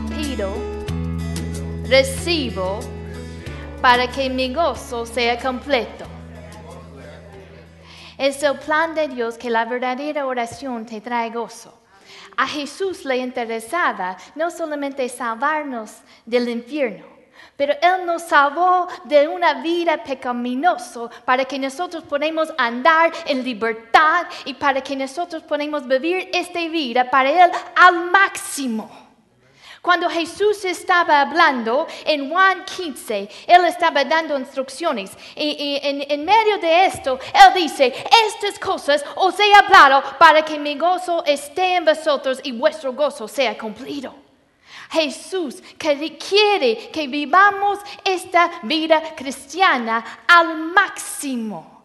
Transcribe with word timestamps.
pido, 0.00 0.54
recibo, 1.88 2.80
para 3.80 4.06
que 4.06 4.30
mi 4.30 4.54
gozo 4.54 5.04
sea 5.04 5.38
completo. 5.38 6.04
Es 8.16 8.42
el 8.42 8.58
plan 8.58 8.94
de 8.94 9.08
Dios 9.08 9.36
que 9.36 9.50
la 9.50 9.64
verdadera 9.64 10.26
oración 10.26 10.86
te 10.86 11.00
trae 11.00 11.30
gozo. 11.30 11.74
A 12.36 12.46
Jesús 12.46 13.04
le 13.04 13.16
interesaba 13.16 14.16
no 14.34 14.50
solamente 14.50 15.08
salvarnos 15.08 15.98
del 16.24 16.48
infierno, 16.48 17.04
pero 17.56 17.74
Él 17.82 18.06
nos 18.06 18.22
salvó 18.22 18.86
de 19.04 19.26
una 19.28 19.54
vida 19.54 20.02
pecaminosa 20.02 21.10
para 21.24 21.44
que 21.44 21.58
nosotros 21.58 22.04
podamos 22.04 22.52
andar 22.56 23.12
en 23.26 23.42
libertad 23.42 24.26
y 24.44 24.54
para 24.54 24.80
que 24.80 24.96
nosotros 24.96 25.42
podamos 25.42 25.86
vivir 25.86 26.30
esta 26.32 26.60
vida 26.68 27.10
para 27.10 27.44
Él 27.44 27.50
al 27.74 28.10
máximo. 28.10 29.11
Cuando 29.82 30.08
Jesús 30.08 30.64
estaba 30.64 31.22
hablando 31.22 31.88
en 32.04 32.30
Juan 32.30 32.64
15, 32.64 33.28
Él 33.48 33.64
estaba 33.64 34.04
dando 34.04 34.38
instrucciones. 34.38 35.10
Y, 35.34 35.80
en, 35.82 36.24
medio 36.24 36.58
de 36.58 36.86
esto, 36.86 37.18
Él 37.34 37.54
dice, 37.54 37.92
estas 38.28 38.60
cosas 38.60 39.04
os 39.16 39.36
he 39.40 39.52
hablado 39.52 40.00
para 40.20 40.44
que 40.44 40.56
mi 40.56 40.78
gozo 40.78 41.24
esté 41.24 41.74
en 41.74 41.84
vosotros 41.84 42.38
y 42.44 42.52
vuestro 42.52 42.92
gozo 42.92 43.26
sea 43.26 43.58
cumplido. 43.58 44.14
Jesús 44.88 45.60
quiere 45.76 46.88
que 46.92 47.08
vivamos 47.08 47.80
esta 48.04 48.60
vida 48.62 49.02
cristiana 49.16 50.22
al 50.28 50.58
máximo. 50.58 51.82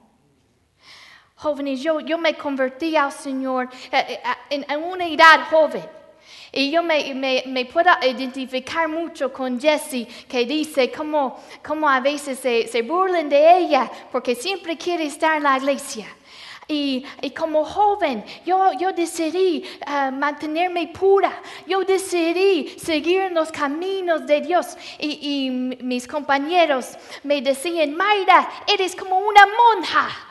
Jóvenes, 1.38 1.82
yo, 1.82 2.00
yo 2.02 2.20
me 2.20 2.36
convertí 2.36 2.96
al 2.96 3.12
Señor 3.12 3.70
eh, 3.92 4.22
eh, 4.52 4.66
en 4.70 4.84
una 4.84 5.06
edad 5.08 5.50
joven. 5.50 5.98
Y 6.52 6.72
yo 6.72 6.82
me, 6.82 7.14
me, 7.46 7.66
puedo 7.66 7.92
identificar 8.02 8.88
mucho 8.88 9.32
con 9.32 9.60
Jessie, 9.60 10.08
que 10.28 10.46
dice 10.46 10.92
cómo, 10.92 11.38
a 11.88 12.00
veces 12.00 12.40
se, 12.40 12.68
se, 12.68 12.82
burlan 12.82 13.30
de 13.30 13.58
ella 13.58 13.92
porque 14.12 14.34
siempre 14.34 14.78
quiere 14.78 15.06
estar 15.06 15.38
en 15.38 15.44
la 15.44 15.58
iglesia. 15.58 16.08
Y, 16.70 17.06
como 17.38 17.64
joven, 17.64 18.26
yo, 18.46 18.74
yo 18.74 18.92
decidí 18.92 19.64
ah, 19.86 20.12
mantenerme 20.12 20.88
pura. 20.88 21.42
Yo 21.66 21.84
decidí 21.84 22.78
seguir 22.78 23.32
los 23.32 23.52
caminos 23.52 24.28
de 24.28 24.42
Dios. 24.42 24.78
Y, 25.00 25.20
y 25.22 25.50
mis 25.84 26.08
compañeros 26.08 26.98
me 27.24 27.42
decían, 27.42 27.96
Mayra, 27.96 28.50
eres 28.68 28.96
como 28.96 29.18
una 29.18 29.46
monja. 29.46 30.27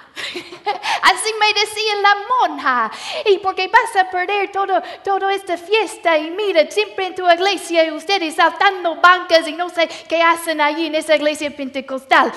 Así 1.03 1.31
me 1.39 1.61
decía 1.61 1.97
la 2.03 2.17
monja. 2.49 2.91
Y 3.27 3.39
porque 3.39 3.69
vas 3.69 3.97
a 3.97 4.11
perder 4.11 4.51
todo, 4.51 4.83
toda 5.05 5.33
esta 5.33 5.57
fiesta. 5.57 6.17
Y 6.19 6.31
mira, 6.31 6.69
siempre 6.71 7.07
en 7.07 7.15
tu 7.15 7.29
iglesia 7.31 7.85
y 7.85 7.91
ustedes 7.93 8.35
saltando 8.35 8.97
bancas 8.97 9.47
y 9.47 9.53
no 9.53 9.69
sé 9.69 9.89
qué 10.09 10.23
hacen 10.23 10.61
allí 10.61 10.87
en 10.87 10.95
esa 10.95 11.17
iglesia 11.17 11.55
pentecostal. 11.55 12.33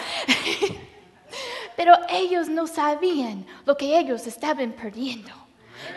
Pero 1.75 1.95
ellos 2.09 2.49
no 2.49 2.67
sabían 2.67 3.45
lo 3.65 3.77
que 3.77 3.97
ellos 3.97 4.27
estaban 4.27 4.73
perdiendo. 4.73 5.31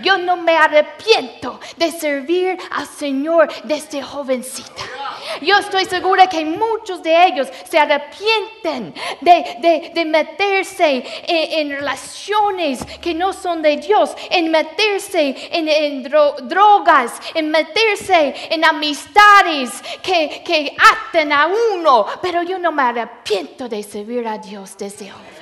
Yo 0.00 0.16
no 0.16 0.36
me 0.36 0.56
arrepiento 0.56 1.58
de 1.76 1.90
servir 1.90 2.56
al 2.70 2.86
Señor 2.86 3.48
desde 3.64 4.02
jovencita. 4.02 4.91
Yo 5.40 5.56
estoy 5.58 5.84
segura 5.86 6.28
que 6.28 6.44
muchos 6.44 7.02
de 7.02 7.26
ellos 7.26 7.48
se 7.68 7.78
arrepienten 7.78 8.94
de, 9.20 10.04
meterse 10.06 11.04
en, 11.26 11.70
relaciones 11.70 12.84
que 13.00 13.14
no 13.14 13.32
son 13.32 13.62
de 13.62 13.76
Dios, 13.76 14.14
en 14.30 14.50
meterse 14.50 15.34
en, 15.52 16.02
drogas, 16.02 17.20
en 17.34 17.50
meterse 17.50 18.34
en 18.50 18.64
amistades 18.64 19.70
que, 20.02 20.42
que 20.44 20.76
aten 21.08 21.32
a 21.32 21.48
uno. 21.74 22.06
Pero 22.20 22.42
yo 22.42 22.58
no 22.58 22.72
me 22.72 22.82
arrepiento 22.82 23.68
de 23.68 23.82
servir 23.82 24.26
a 24.26 24.38
Dios 24.38 24.76
desde 24.76 25.10
joven. 25.10 25.32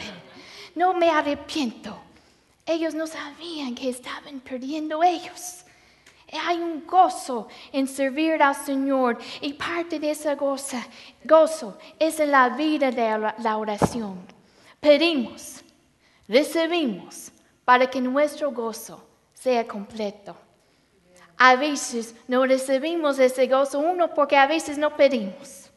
No 0.74 0.94
me 0.94 1.10
arrepiento. 1.10 1.98
Ellos 2.64 2.94
no 2.94 3.06
sabían 3.06 3.74
que 3.74 3.88
estaban 3.88 4.40
perdiendo 4.40 5.02
ellos. 5.02 5.64
Hay 6.32 6.58
un 6.58 6.86
gozo 6.86 7.48
en 7.72 7.88
servir 7.88 8.42
al 8.42 8.54
Señor 8.54 9.18
y 9.40 9.52
parte 9.54 9.98
de 9.98 10.12
ese 10.12 10.34
gozo, 10.36 10.76
gozo 11.24 11.76
es 11.98 12.18
la 12.20 12.50
vida 12.50 12.90
de 12.90 13.32
la 13.38 13.56
oración. 13.56 14.20
Pedimos, 14.78 15.62
recibimos 16.28 17.32
para 17.64 17.90
que 17.90 18.00
nuestro 18.00 18.52
gozo 18.52 19.04
sea 19.34 19.66
completo. 19.66 20.36
A 21.36 21.56
veces 21.56 22.14
no 22.28 22.44
recibimos 22.44 23.18
ese 23.18 23.46
gozo, 23.46 23.78
uno 23.78 24.12
porque 24.12 24.36
a 24.36 24.46
veces 24.46 24.76
no 24.76 24.94
pedimos. 24.94 25.70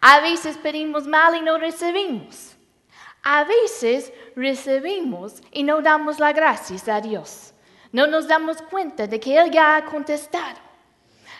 A 0.00 0.20
veces 0.20 0.56
pedimos 0.56 1.06
mal 1.06 1.34
y 1.34 1.40
no 1.40 1.58
recibimos. 1.58 2.56
A 3.22 3.42
veces 3.44 4.12
recibimos 4.36 5.42
y 5.50 5.64
no 5.64 5.82
damos 5.82 6.20
las 6.20 6.34
gracias 6.34 6.88
a 6.88 7.00
Dios. 7.00 7.52
No 7.96 8.06
nos 8.06 8.28
damos 8.28 8.60
cuenta 8.60 9.06
de 9.06 9.18
que 9.18 9.38
Él 9.38 9.50
ya 9.50 9.74
ha 9.74 9.84
contestado. 9.86 10.58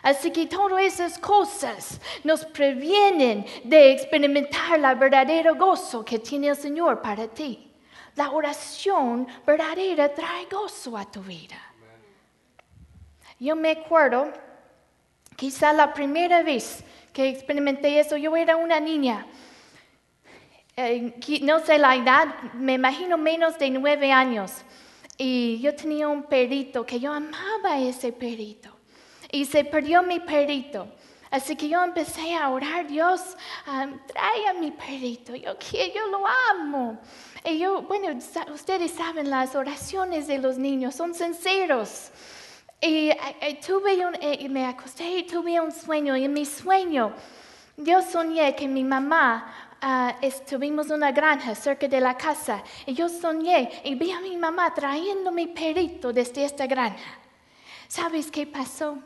Así 0.03 0.31
que 0.31 0.47
todas 0.47 0.83
esas 0.83 1.19
cosas 1.19 2.01
nos 2.25 2.47
previenen 2.47 3.45
de 3.63 3.93
experimentar 3.93 4.83
el 4.83 4.99
verdadero 4.99 5.55
gozo 5.57 6.03
que 6.03 6.19
tiene 6.19 6.49
el 6.49 6.57
Señor 6.57 7.03
para 7.03 7.29
ti. 7.29 7.71
La 8.15 8.31
oración 8.31 9.29
verdadera 9.47 10.15
trae 10.15 10.47
gozo 10.51 10.97
a 10.97 11.05
tu 11.05 11.21
vida. 11.21 11.61
Yo 13.39 13.55
me 13.55 13.73
acuerdo, 13.73 14.33
quizá 15.37 15.75
la 15.75 15.93
primera 15.93 16.43
vez 16.43 16.83
que 17.13 17.29
experimenté 17.29 18.01
eso, 18.01 18.17
yo 18.17 18.35
era 18.35 18.57
una 18.57 18.81
niña 18.81 19.27
eh, 20.79 21.15
no 21.41 21.61
sé 21.61 21.79
la 21.79 21.97
edad, 21.97 22.27
me 22.53 22.75
imagino 22.75 23.17
menos 23.17 23.59
de 23.59 23.71
nueve 23.71 24.13
años. 24.13 24.53
Y 25.19 25.61
yo 25.61 25.75
tenía 25.75 26.09
un 26.09 26.25
perrito 26.25 26.85
que 26.85 27.01
yo 27.01 27.13
amaba 27.13 27.79
ese 27.79 28.13
perrito. 28.13 28.71
Y 29.31 29.45
se 29.45 29.65
perdió 29.65 30.03
mi 30.03 30.21
perrito. 30.21 30.89
Así 31.31 31.57
que 31.57 31.69
yo 31.69 31.83
empecé 31.83 32.35
a 32.35 32.49
orar, 32.51 32.87
Dios, 32.87 33.21
trae 33.65 34.49
a 34.49 34.55
mi 34.55 34.71
perrito, 34.71 35.35
yo, 35.35 35.55
yo 35.59 36.07
lo 36.09 36.25
amo. 36.53 36.99
Y 37.45 37.59
yo, 37.59 37.83
bueno, 37.83 38.17
ustedes 38.55 38.93
saben, 38.93 39.29
las 39.29 39.55
oraciones 39.55 40.29
de 40.29 40.39
los 40.39 40.57
niños 40.57 40.95
son 40.95 41.15
sinceros. 41.15 42.11
Y, 42.81 43.11
eh, 43.11 43.61
tuve 43.67 44.07
un, 44.07 44.15
eh, 44.21 44.49
me 44.49 44.67
acosté 44.67 45.19
y 45.19 45.27
tuve 45.27 45.61
un 45.61 45.73
sueño, 45.73 46.17
y 46.17 46.25
en 46.25 46.33
mi 46.33 46.47
sueño 46.47 47.13
yo 47.77 48.01
soñé 48.03 48.55
que 48.55 48.69
mi 48.69 48.85
mamá 48.85 49.66
Ah, 49.81 50.17
estuvimos 50.23 50.87
en 50.87 50.95
una 50.95 51.13
granja 51.13 51.55
cerca 51.55 51.87
de 51.87 52.01
la 52.01 52.17
casa 52.17 52.63
y 52.87 52.95
yo 52.95 53.09
soñé 53.09 53.83
y 53.85 53.95
vi 53.95 54.11
a 54.11 54.21
mi 54.21 54.37
mamá 54.37 54.73
trayendo 54.73 55.31
mi 55.31 55.49
perrito 55.49 56.13
desde 56.13 56.45
esta 56.45 56.67
granja. 56.67 57.19
¿Sabes 57.87 58.31
qué 58.31 58.47
pasó? 58.47 58.99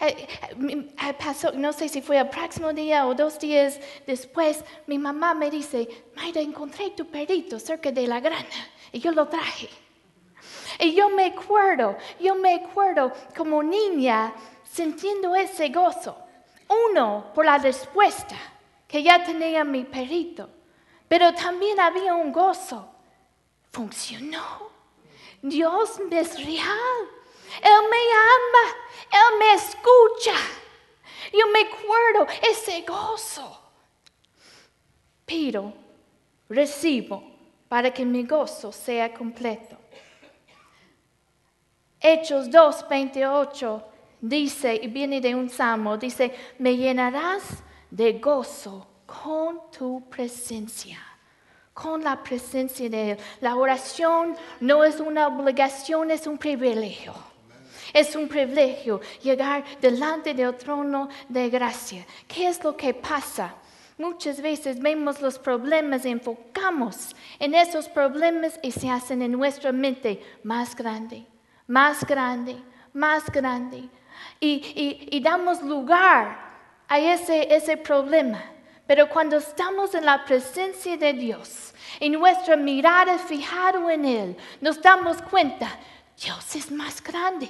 Eh, 0.00 0.28
eh, 0.68 1.14
pasó, 1.18 1.50
no 1.52 1.72
sé 1.72 1.88
si 1.88 2.00
fue 2.02 2.18
el 2.18 2.28
próximo 2.28 2.72
día 2.72 3.06
o 3.06 3.14
dos 3.14 3.38
días 3.40 3.80
después, 4.06 4.64
mi 4.86 4.96
mamá 4.96 5.34
me 5.34 5.50
dice, 5.50 5.88
Mayra, 6.14 6.40
encontré 6.40 6.90
tu 6.90 7.06
perrito 7.06 7.58
cerca 7.58 7.90
de 7.90 8.06
la 8.06 8.20
granja 8.20 8.68
y 8.92 9.00
yo 9.00 9.10
lo 9.10 9.26
traje. 9.26 9.68
Y 10.78 10.94
yo 10.94 11.08
me 11.10 11.26
acuerdo, 11.26 11.96
yo 12.20 12.36
me 12.36 12.54
acuerdo 12.54 13.12
como 13.36 13.60
niña 13.62 14.32
sintiendo 14.70 15.34
ese 15.34 15.68
gozo. 15.70 16.16
Uno, 16.90 17.32
por 17.34 17.44
la 17.44 17.58
respuesta 17.58 18.36
que 18.92 19.02
ya 19.02 19.24
tenía 19.24 19.64
mi 19.64 19.84
perrito, 19.84 20.50
pero 21.08 21.32
también 21.32 21.80
había 21.80 22.14
un 22.14 22.30
gozo. 22.30 22.90
Funcionó. 23.70 24.70
Dios 25.40 25.98
es 26.10 26.44
real. 26.44 26.98
Él 27.62 27.82
me 27.90 28.02
ama. 28.36 28.76
Él 29.10 29.38
me 29.38 29.54
escucha. 29.54 30.34
Yo 31.32 31.46
me 31.48 31.60
acuerdo 31.60 32.26
ese 32.50 32.82
gozo. 32.82 33.58
Pido, 35.24 35.72
recibo 36.50 37.24
para 37.70 37.94
que 37.94 38.04
mi 38.04 38.24
gozo 38.24 38.72
sea 38.72 39.14
completo. 39.14 39.78
Hechos 41.98 42.50
2, 42.50 42.88
28 42.90 43.84
dice, 44.20 44.74
y 44.82 44.88
viene 44.88 45.22
de 45.22 45.34
un 45.34 45.48
salmo, 45.48 45.96
dice, 45.96 46.34
me 46.58 46.76
llenarás 46.76 47.62
de 47.92 48.14
gozo 48.14 48.86
con 49.06 49.70
tu 49.70 50.08
presencia, 50.08 50.98
con 51.74 52.02
la 52.02 52.22
presencia 52.22 52.88
de 52.88 53.10
Él. 53.12 53.18
La 53.40 53.54
oración 53.56 54.34
no 54.60 54.82
es 54.82 54.98
una 54.98 55.28
obligación, 55.28 56.10
es 56.10 56.26
un 56.26 56.38
privilegio. 56.38 57.12
Es 57.92 58.16
un 58.16 58.26
privilegio 58.26 59.00
llegar 59.22 59.62
delante 59.80 60.32
del 60.32 60.56
trono 60.56 61.08
de 61.28 61.50
gracia. 61.50 62.06
¿Qué 62.26 62.48
es 62.48 62.64
lo 62.64 62.74
que 62.74 62.94
pasa? 62.94 63.54
Muchas 63.98 64.40
veces 64.40 64.80
vemos 64.80 65.20
los 65.20 65.38
problemas 65.38 66.06
enfocamos 66.06 67.14
en 67.38 67.54
esos 67.54 67.90
problemas 67.90 68.58
y 68.62 68.72
se 68.72 68.88
hacen 68.88 69.20
en 69.20 69.32
nuestra 69.32 69.72
mente 69.72 70.22
más 70.42 70.74
grande, 70.74 71.26
más 71.66 72.02
grande, 72.06 72.56
más 72.94 73.30
grande, 73.30 73.88
y, 74.40 74.48
y- 74.74 75.08
y 75.10 75.20
damos 75.20 75.62
lugar 75.62 76.51
a 76.92 76.98
ese, 76.98 77.54
ese 77.54 77.78
problema. 77.78 78.44
Pero 78.86 79.08
cuando 79.08 79.38
estamos 79.38 79.94
en 79.94 80.04
la 80.04 80.22
presencia 80.26 80.94
de 80.98 81.14
Dios 81.14 81.72
y 81.98 82.10
nuestra 82.10 82.54
mirada 82.54 83.18
fijada 83.18 83.90
en 83.94 84.04
Él, 84.04 84.36
nos 84.60 84.78
damos 84.82 85.22
cuenta, 85.22 85.70
Dios 86.22 86.54
es 86.54 86.70
más 86.70 87.02
grande. 87.02 87.48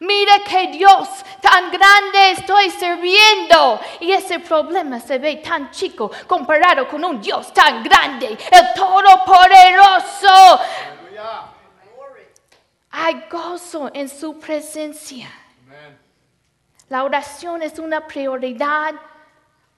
Mira 0.00 0.34
que 0.46 0.66
Dios 0.66 1.08
tan 1.40 1.70
grande 1.70 2.32
estoy 2.32 2.68
sirviendo. 2.68 3.80
Y 4.00 4.12
ese 4.12 4.40
problema 4.40 5.00
se 5.00 5.18
ve 5.18 5.36
tan 5.36 5.70
chico 5.70 6.10
comparado 6.26 6.86
con 6.86 7.02
un 7.02 7.22
Dios 7.22 7.54
tan 7.54 7.82
grande, 7.82 8.36
el 8.50 8.74
Todopoderoso. 8.74 10.60
Hay 12.90 13.24
gozo 13.30 13.90
en 13.94 14.10
su 14.10 14.38
presencia. 14.38 15.43
La 16.94 17.02
oración 17.02 17.60
es 17.60 17.80
una 17.80 18.06
prioridad 18.06 18.94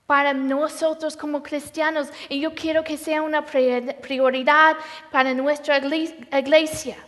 para 0.06 0.34
nosotros 0.34 1.16
como 1.16 1.42
cristianos 1.42 2.10
y 2.28 2.40
yo 2.40 2.54
quiero 2.54 2.84
que 2.84 2.98
sea 2.98 3.22
una 3.22 3.42
prior- 3.42 3.94
prioridad 4.02 4.76
para 5.10 5.32
nuestra 5.32 5.78
igle- 5.80 6.28
iglesia. 6.38 6.98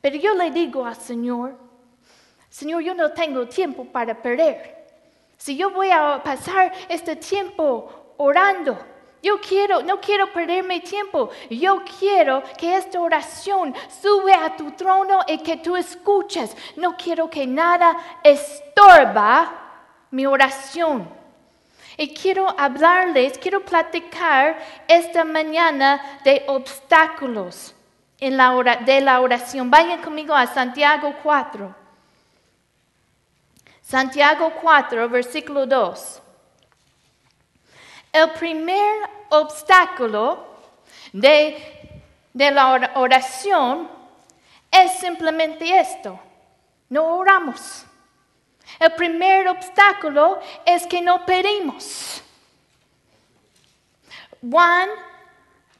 Pero 0.00 0.14
yo 0.16 0.32
le 0.36 0.52
digo 0.52 0.86
al 0.86 0.94
Señor, 0.94 1.58
Señor, 2.48 2.82
yo 2.82 2.94
no 2.94 3.10
tengo 3.10 3.48
tiempo 3.48 3.84
para 3.84 4.14
perder. 4.22 4.86
Si 5.36 5.56
yo 5.56 5.70
voy 5.72 5.90
a 5.90 6.22
pasar 6.22 6.72
este 6.88 7.16
tiempo 7.16 8.14
orando, 8.18 8.78
yo 9.22 9.40
quiero, 9.40 9.82
no 9.82 10.00
quiero 10.00 10.32
perder 10.32 10.64
mi 10.64 10.80
tiempo. 10.80 11.30
Yo 11.48 11.82
quiero 11.98 12.42
que 12.58 12.76
esta 12.76 13.00
oración 13.00 13.74
sube 14.02 14.34
a 14.34 14.56
tu 14.56 14.72
trono 14.72 15.20
y 15.28 15.38
que 15.38 15.58
tú 15.58 15.76
escuches. 15.76 16.56
No 16.76 16.96
quiero 16.96 17.30
que 17.30 17.46
nada 17.46 17.96
estorba 18.24 19.52
mi 20.10 20.26
oración. 20.26 21.08
Y 21.96 22.12
quiero 22.14 22.48
hablarles, 22.58 23.38
quiero 23.38 23.64
platicar 23.64 24.58
esta 24.88 25.24
mañana 25.24 26.20
de 26.24 26.44
obstáculos 26.48 27.74
en 28.18 28.36
la 28.36 28.54
ora- 28.54 28.76
de 28.76 29.00
la 29.02 29.20
oración. 29.20 29.70
Vayan 29.70 30.00
conmigo 30.02 30.34
a 30.34 30.46
Santiago 30.46 31.14
4. 31.22 31.74
Santiago 33.82 34.52
4, 34.60 35.08
versículo 35.08 35.66
2. 35.66 36.21
El 38.12 38.30
primer 38.32 39.08
obstáculo 39.30 40.46
de, 41.12 41.56
la 42.34 42.72
ora- 42.72 42.92
oración 42.96 43.88
es 44.70 44.92
simplemente 44.98 45.78
esto. 45.78 46.20
No 46.90 47.16
oramos. 47.16 47.84
El 48.78 48.92
primer 48.92 49.48
obstáculo 49.48 50.38
es 50.66 50.86
que 50.86 51.00
no 51.00 51.24
pedimos. 51.24 52.22
Juan, 54.48 54.88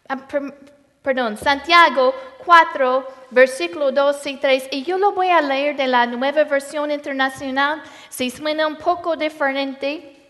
ah, 0.08 0.17
per- 0.17 0.55
perdón, 1.02 1.37
Santiago 1.37 2.14
4, 2.44 3.08
versículo 3.31 3.93
2 3.93 4.26
y 4.26 4.37
3, 4.37 4.69
y 4.70 4.85
yo 4.85 4.99
lo 4.99 5.12
voy 5.12 5.28
a 5.28 5.40
leer 5.40 5.76
de 5.76 5.87
la 5.87 6.06
nueva 6.06 6.44
versión 6.44 6.90
internacional, 6.90 7.82
si 8.08 8.31
suena 8.31 8.67
un 8.67 8.76
poco 8.76 9.17
diferente. 9.17 10.21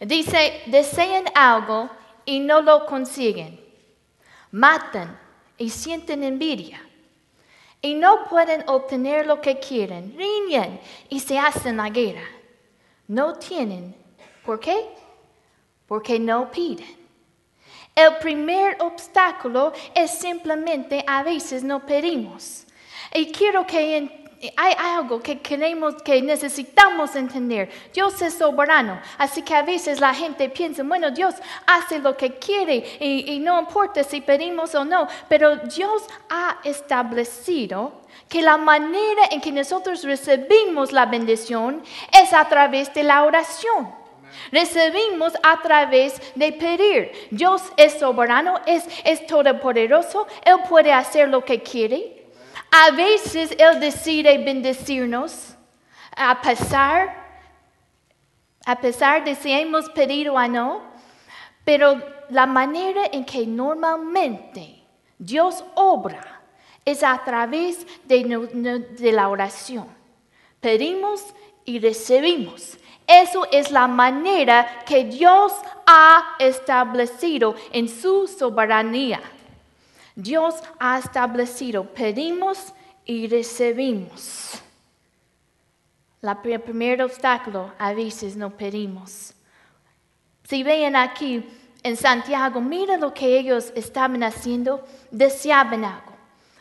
Dice, 0.00 0.62
desean 0.66 1.24
algo 1.34 1.90
y 2.24 2.40
no 2.40 2.60
lo 2.60 2.86
consiguen. 2.86 3.60
Matan 4.50 5.18
y 5.56 5.70
sienten 5.70 6.22
envidia. 6.22 6.80
Y 7.80 7.94
no 7.94 8.24
pueden 8.28 8.64
obtener 8.68 9.26
lo 9.26 9.40
que 9.40 9.58
quieren. 9.58 10.14
Riñen 10.16 10.80
y 11.08 11.20
se 11.20 11.38
hacen 11.38 11.76
la 11.76 11.90
guerra. 11.90 12.26
No 13.06 13.34
tienen. 13.34 13.94
¿Por 14.44 14.60
qué? 14.60 14.88
Porque 15.86 16.18
no 16.18 16.50
piden. 16.50 16.96
El 17.94 18.16
primer 18.18 18.76
obstáculo 18.80 19.72
es 19.94 20.12
simplemente 20.12 21.04
a 21.06 21.22
veces 21.22 21.64
no 21.64 21.84
pedimos. 21.84 22.64
Y 23.12 23.32
quiero 23.32 23.66
que 23.66 24.27
hay 24.56 24.74
algo 24.78 25.20
que 25.20 25.40
queremos, 25.40 26.00
que 26.02 26.22
necesitamos 26.22 27.16
entender. 27.16 27.70
Dios 27.92 28.22
es 28.22 28.34
soberano, 28.34 29.00
así 29.18 29.42
que 29.42 29.54
a 29.54 29.62
veces 29.62 30.00
la 30.00 30.14
gente 30.14 30.48
piensa, 30.48 30.82
bueno, 30.84 31.10
Dios 31.10 31.34
hace 31.66 31.98
lo 31.98 32.16
que 32.16 32.34
quiere 32.38 32.84
y, 33.00 33.32
y 33.32 33.40
no 33.40 33.58
importa 33.58 34.04
si 34.04 34.20
pedimos 34.20 34.74
o 34.74 34.84
no, 34.84 35.08
pero 35.28 35.56
Dios 35.56 36.04
ha 36.30 36.58
establecido 36.62 38.00
que 38.28 38.42
la 38.42 38.56
manera 38.56 39.22
en 39.30 39.40
que 39.40 39.50
nosotros 39.50 40.04
recibimos 40.04 40.92
la 40.92 41.06
bendición 41.06 41.82
es 42.22 42.32
a 42.32 42.48
través 42.48 42.92
de 42.94 43.02
la 43.02 43.24
oración. 43.24 43.92
Recibimos 44.52 45.32
a 45.42 45.60
través 45.62 46.20
de 46.34 46.52
pedir. 46.52 47.10
Dios 47.30 47.62
es 47.76 47.98
soberano, 47.98 48.60
es, 48.66 48.84
es 49.04 49.26
todopoderoso, 49.26 50.26
Él 50.44 50.56
puede 50.68 50.92
hacer 50.92 51.28
lo 51.28 51.44
que 51.44 51.62
quiere. 51.62 52.17
A 52.70 52.90
veces 52.90 53.54
Él 53.58 53.80
decide 53.80 54.38
bendecirnos 54.38 55.54
a 56.16 56.40
pesar, 56.40 57.26
a 58.66 58.80
pesar 58.80 59.24
de 59.24 59.34
si 59.34 59.52
hemos 59.52 59.88
pedido 59.90 60.34
o 60.34 60.48
no, 60.48 60.82
pero 61.64 62.02
la 62.30 62.46
manera 62.46 63.02
en 63.12 63.24
que 63.24 63.46
normalmente 63.46 64.82
Dios 65.18 65.64
obra 65.74 66.42
es 66.84 67.02
a 67.02 67.22
través 67.24 67.86
de, 68.04 68.86
de 68.98 69.12
la 69.12 69.28
oración. 69.28 69.86
Pedimos 70.60 71.24
y 71.64 71.78
recibimos. 71.78 72.78
Eso 73.06 73.46
es 73.50 73.70
la 73.70 73.86
manera 73.86 74.84
que 74.84 75.04
Dios 75.04 75.52
ha 75.86 76.36
establecido 76.38 77.54
en 77.72 77.88
su 77.88 78.26
soberanía. 78.26 79.20
Dios 80.18 80.56
ha 80.80 80.98
establecido, 80.98 81.84
pedimos 81.84 82.74
y 83.04 83.28
recibimos. 83.28 84.60
El 86.20 86.60
primer 86.60 87.00
obstáculo 87.02 87.70
a 87.78 87.92
veces 87.92 88.34
no 88.34 88.50
pedimos. 88.50 89.32
Si 90.42 90.64
ven 90.64 90.96
aquí 90.96 91.48
en 91.84 91.96
Santiago, 91.96 92.60
mira 92.60 92.96
lo 92.96 93.14
que 93.14 93.38
ellos 93.38 93.72
estaban 93.76 94.24
haciendo, 94.24 94.84
deseaban 95.12 95.84
algo, 95.84 96.12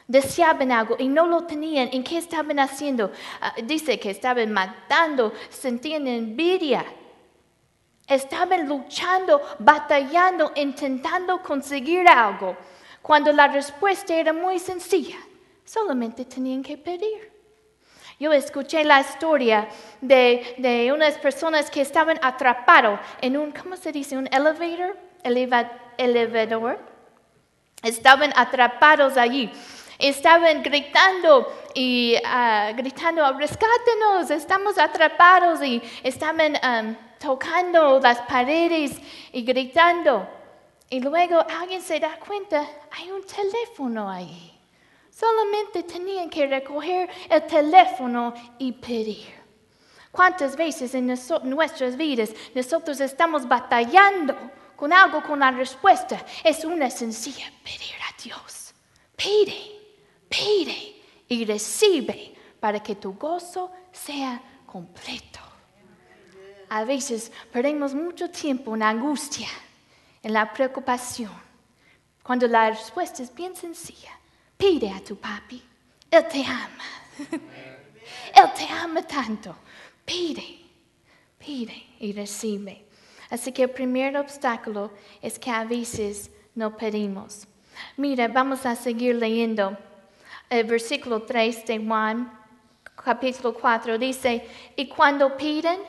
deseaban 0.07 0.71
algo 0.71 0.95
y 0.99 1.07
no 1.07 1.25
lo 1.25 1.45
tenían. 1.45 1.89
¿En 1.91 2.03
qué 2.03 2.19
estaban 2.19 2.59
haciendo? 2.59 3.11
Ah, 3.41 3.55
dice 3.63 3.99
que 3.99 4.11
estaban 4.11 4.51
matando, 4.51 5.33
sentían 5.49 6.05
envidia. 6.05 6.85
Estaban 8.05 8.69
luchando, 8.69 9.41
batallando, 9.57 10.51
intentando 10.55 11.41
conseguir 11.41 12.07
algo, 12.07 12.55
cuando 13.07 13.31
la 13.31 13.47
respuesta 13.47 14.13
era 14.13 14.33
muy 14.33 14.59
sencilla. 14.59 15.15
Solamente 15.63 16.25
tenían 16.25 16.61
que 16.61 16.77
pedir. 16.77 17.31
Yo 18.19 18.33
escuché 18.33 18.83
la 18.83 18.99
historia 18.99 19.69
de, 20.01 20.55
de 20.57 20.91
unas 20.91 21.17
personas 21.17 21.71
que 21.71 21.79
estaban 21.81 22.19
atrapados 22.21 22.99
en 23.21 23.37
un, 23.37 23.51
¿cómo 23.51 23.77
se 23.77 23.93
dice? 23.93 24.17
Un 24.17 24.27
elevator, 24.27 24.97
Eleva- 25.23 25.71
elevador. 25.97 26.79
Estaban 27.81 28.33
atrapados 28.35 29.15
allí. 29.15 29.49
Estaban 29.99 30.61
gritando 30.61 31.47
y 31.73 32.15
ah, 32.25 32.71
gritando, 32.75 33.21
rescátenos, 33.37 34.29
estamos 34.31 34.77
atrapados 34.77 35.63
y 35.63 35.81
estaban 36.03 36.53
um, 36.53 36.95
tocando 37.19 37.99
las 37.99 38.19
paredes 38.23 38.99
y 39.31 39.43
gritando. 39.43 40.27
Y 40.89 40.99
luego 41.01 41.45
alguien 41.59 41.81
se 41.81 41.99
da 41.99 42.17
cuenta, 42.19 42.65
hay 42.91 43.11
un 43.11 43.23
teléfono 43.25 44.09
ahí. 44.09 44.57
Solamente 45.11 45.83
tenían 45.83 46.29
que 46.29 46.45
recoger 46.45 47.09
el 47.29 47.45
teléfono 47.45 48.33
y 48.57 48.71
pedir. 48.71 49.35
¿Cuántas 50.11 50.55
veces 50.55 50.95
en 50.95 51.07
nuestras 51.43 51.97
vidas 51.97 52.31
nosotros 52.55 52.99
estamos 53.01 53.47
batallando 53.47 54.35
con 54.75 54.93
algo, 54.93 55.21
con 55.21 55.39
la 55.39 55.51
respuesta? 55.51 56.23
Es 56.43 56.63
una 56.63 56.89
sencilla 56.89 57.51
pedir 57.63 57.95
a 58.01 58.21
Dios. 58.23 58.73
Pide, 59.15 59.57
pide 60.29 61.01
y 61.27 61.45
recibe 61.45 62.33
para 62.59 62.81
que 62.81 62.95
tu 62.95 63.13
gozo 63.13 63.71
sea 63.91 64.41
completo. 64.65 65.39
A 66.69 66.83
veces 66.83 67.31
perdemos 67.51 67.93
mucho 67.93 68.29
tiempo 68.29 68.75
en 68.75 68.83
angustia, 68.83 69.47
en 70.23 70.33
la 70.33 70.51
preocupación, 70.51 71.31
cuando 72.23 72.47
la 72.47 72.69
respuesta 72.69 73.23
es 73.23 73.33
bien 73.33 73.55
sencilla. 73.55 74.11
Pide 74.57 74.89
a 74.89 75.03
tu 75.03 75.15
papi, 75.15 75.63
Él 76.09 76.27
te 76.27 76.43
ama. 76.43 76.83
Él 78.35 78.51
te 78.55 78.67
ama 78.67 79.01
tanto. 79.03 79.55
Pide, 80.03 80.61
pide 81.37 81.85
y 81.99 82.13
recibe. 82.13 82.85
Así 83.29 83.51
que 83.51 83.63
el 83.63 83.69
primer 83.69 84.17
obstáculo 84.17 84.91
es 85.21 85.37
que 85.37 85.51
a 85.51 85.63
veces 85.65 86.31
no 86.55 86.75
pedimos. 86.75 87.47
Mira, 87.97 88.27
vamos 88.27 88.65
a 88.65 88.75
seguir 88.75 89.15
leyendo 89.15 89.77
el 90.49 90.63
versículo 90.63 91.23
3 91.23 91.65
de 91.65 91.85
Juan 91.85 92.37
capítulo 93.03 93.53
4 93.53 93.97
dice, 93.97 94.45
y 94.75 94.87
cuando 94.87 95.37
piden, 95.37 95.79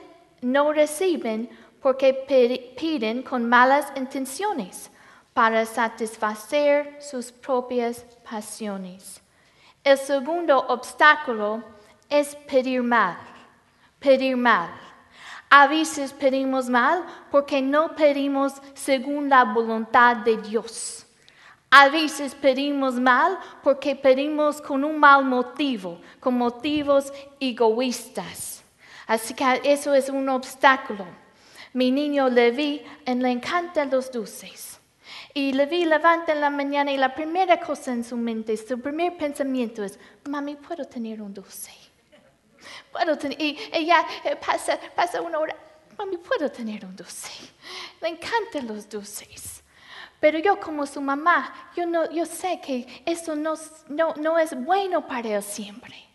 no 0.43 0.73
reciben 0.73 1.49
porque 1.81 2.75
piden 2.77 3.23
con 3.23 3.49
malas 3.49 3.93
intenciones 3.97 4.91
para 5.33 5.65
satisfacer 5.65 6.97
sus 7.01 7.31
propias 7.31 8.05
pasiones. 8.29 9.21
El 9.85 9.97
segundo 9.97 10.59
obstáculo 10.59 11.63
es 12.09 12.35
pedir 12.35 12.83
mal, 12.83 13.17
pedir 13.99 14.37
mal. 14.37 14.71
A 15.51 15.67
veces 15.67 16.13
pedimos 16.13 16.69
mal 16.69 17.05
porque 17.31 17.63
no 17.63 17.95
pedimos 17.95 18.55
según 18.75 19.29
la 19.29 19.45
voluntad 19.45 20.17
de 20.17 20.37
Dios. 20.37 21.07
A 21.71 21.89
veces 21.89 22.35
pedimos 22.35 22.95
mal 22.95 23.39
porque 23.63 23.95
pedimos 23.95 24.61
con 24.61 24.85
un 24.85 24.99
mal 24.99 25.25
motivo, 25.25 26.01
con 26.19 26.37
motivos 26.37 27.13
egoístas. 27.39 28.63
Así 29.07 29.35
que 29.35 29.61
eso 29.65 29.95
es 29.95 30.09
un 30.09 30.29
obstáculo. 30.29 31.07
Mi 31.79 31.93
niño 31.93 32.29
Levi 32.29 32.85
le 33.07 33.31
encantan 33.31 33.89
los 33.89 34.11
dulces. 34.11 34.81
Y 35.33 35.53
Levi 35.53 35.85
levanta 35.85 36.33
en 36.33 36.41
la 36.41 36.51
mañana 36.51 36.91
y 36.91 36.97
la 36.97 37.15
primera 37.15 37.61
cosa 37.61 37.93
en 37.93 38.03
su 38.03 38.17
mente, 38.17 38.57
su 38.57 38.81
primer 38.81 39.17
pensamiento 39.17 39.85
es, 39.85 39.97
mami, 40.29 40.57
¿puedo 40.57 40.85
tener 40.87 41.23
un 41.23 41.33
dulce? 41.33 41.71
¿Puedo 42.91 43.17
tener? 43.17 43.41
Y 43.41 43.57
ella 43.73 44.05
eh, 44.25 44.35
pasa, 44.35 44.77
pasa 44.97 45.23
una 45.23 45.39
hora, 45.39 45.55
mami, 45.97 46.17
¿puedo 46.17 46.51
tener 46.51 46.85
un 46.85 46.97
dulce? 46.97 47.31
Le 48.01 48.09
encantan 48.09 48.67
los 48.67 48.89
dulces. 48.89 49.63
Pero 50.19 50.41
yo 50.41 50.59
como 50.59 50.85
su 50.85 51.01
mamá, 51.01 51.71
yo, 51.77 51.87
no, 51.87 52.11
yo 52.11 52.27
sé 52.27 52.61
que 52.61 53.05
eso 53.07 53.37
no, 53.37 53.55
no, 53.87 54.15
no 54.15 54.37
es 54.37 54.53
bueno 54.65 55.07
para 55.07 55.29
él 55.29 55.43
siempre. 55.45 56.08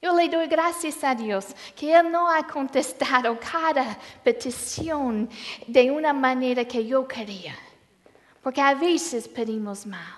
Yo 0.00 0.14
le 0.14 0.28
doy 0.28 0.46
gracias 0.46 1.02
a 1.02 1.14
Dios 1.14 1.46
que 1.74 1.92
Él 1.92 2.10
no 2.10 2.30
ha 2.30 2.46
contestado 2.46 3.38
cada 3.40 3.98
petición 4.22 5.28
de 5.66 5.90
una 5.90 6.12
manera 6.12 6.64
que 6.64 6.86
yo 6.86 7.06
quería. 7.06 7.56
Porque 8.40 8.60
a 8.60 8.74
veces 8.74 9.26
pedimos 9.26 9.84
mal. 9.84 10.14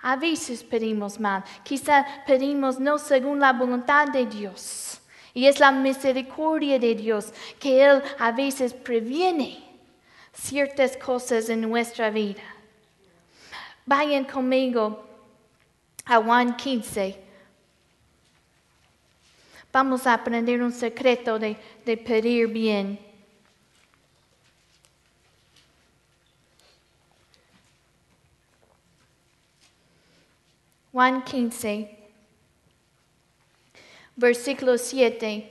A 0.00 0.16
veces 0.16 0.62
pedimos 0.62 1.20
mal. 1.20 1.44
Quizá 1.62 2.06
pedimos 2.26 2.80
no 2.80 2.98
según 2.98 3.40
la 3.40 3.52
voluntad 3.52 4.08
de 4.08 4.24
Dios. 4.24 5.00
Y 5.34 5.46
es 5.46 5.60
la 5.60 5.70
misericordia 5.70 6.78
de 6.78 6.94
Dios 6.94 7.32
que 7.60 7.84
Él 7.84 8.02
a 8.18 8.32
veces 8.32 8.72
previene 8.72 9.62
ciertas 10.32 10.96
cosas 10.96 11.50
en 11.50 11.60
nuestra 11.60 12.08
vida. 12.08 12.42
Vayan 13.84 14.24
conmigo 14.24 15.04
a 16.06 16.16
Juan 16.16 16.56
15. 16.56 17.27
Vamos 19.72 20.06
a 20.06 20.14
aprender 20.14 20.62
un 20.62 20.72
secreto 20.72 21.38
de, 21.38 21.56
de 21.84 21.96
pedir 21.96 22.48
bien. 22.48 22.98
Juan 30.90 31.22
15, 31.22 31.96
versículo 34.16 34.76
7, 34.76 35.48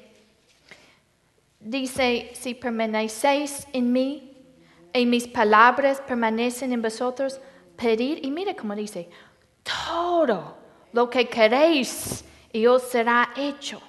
dice, 1.60 2.32
si 2.34 2.54
permanecéis 2.54 3.66
en 3.72 3.94
mí 3.94 4.34
y 4.94 5.06
mis 5.06 5.28
palabras 5.28 6.02
permanecen 6.02 6.74
en 6.74 6.82
vosotros, 6.82 7.40
pedir, 7.78 8.26
y 8.26 8.32
mire 8.32 8.58
cómo 8.58 8.76
dice, 8.76 9.10
todo 9.64 10.58
lo 10.92 11.10
que 11.10 11.30
queréis 11.30 12.26
y 12.52 12.66
os 12.66 12.82
será 12.84 13.30
hecho. 13.38 13.80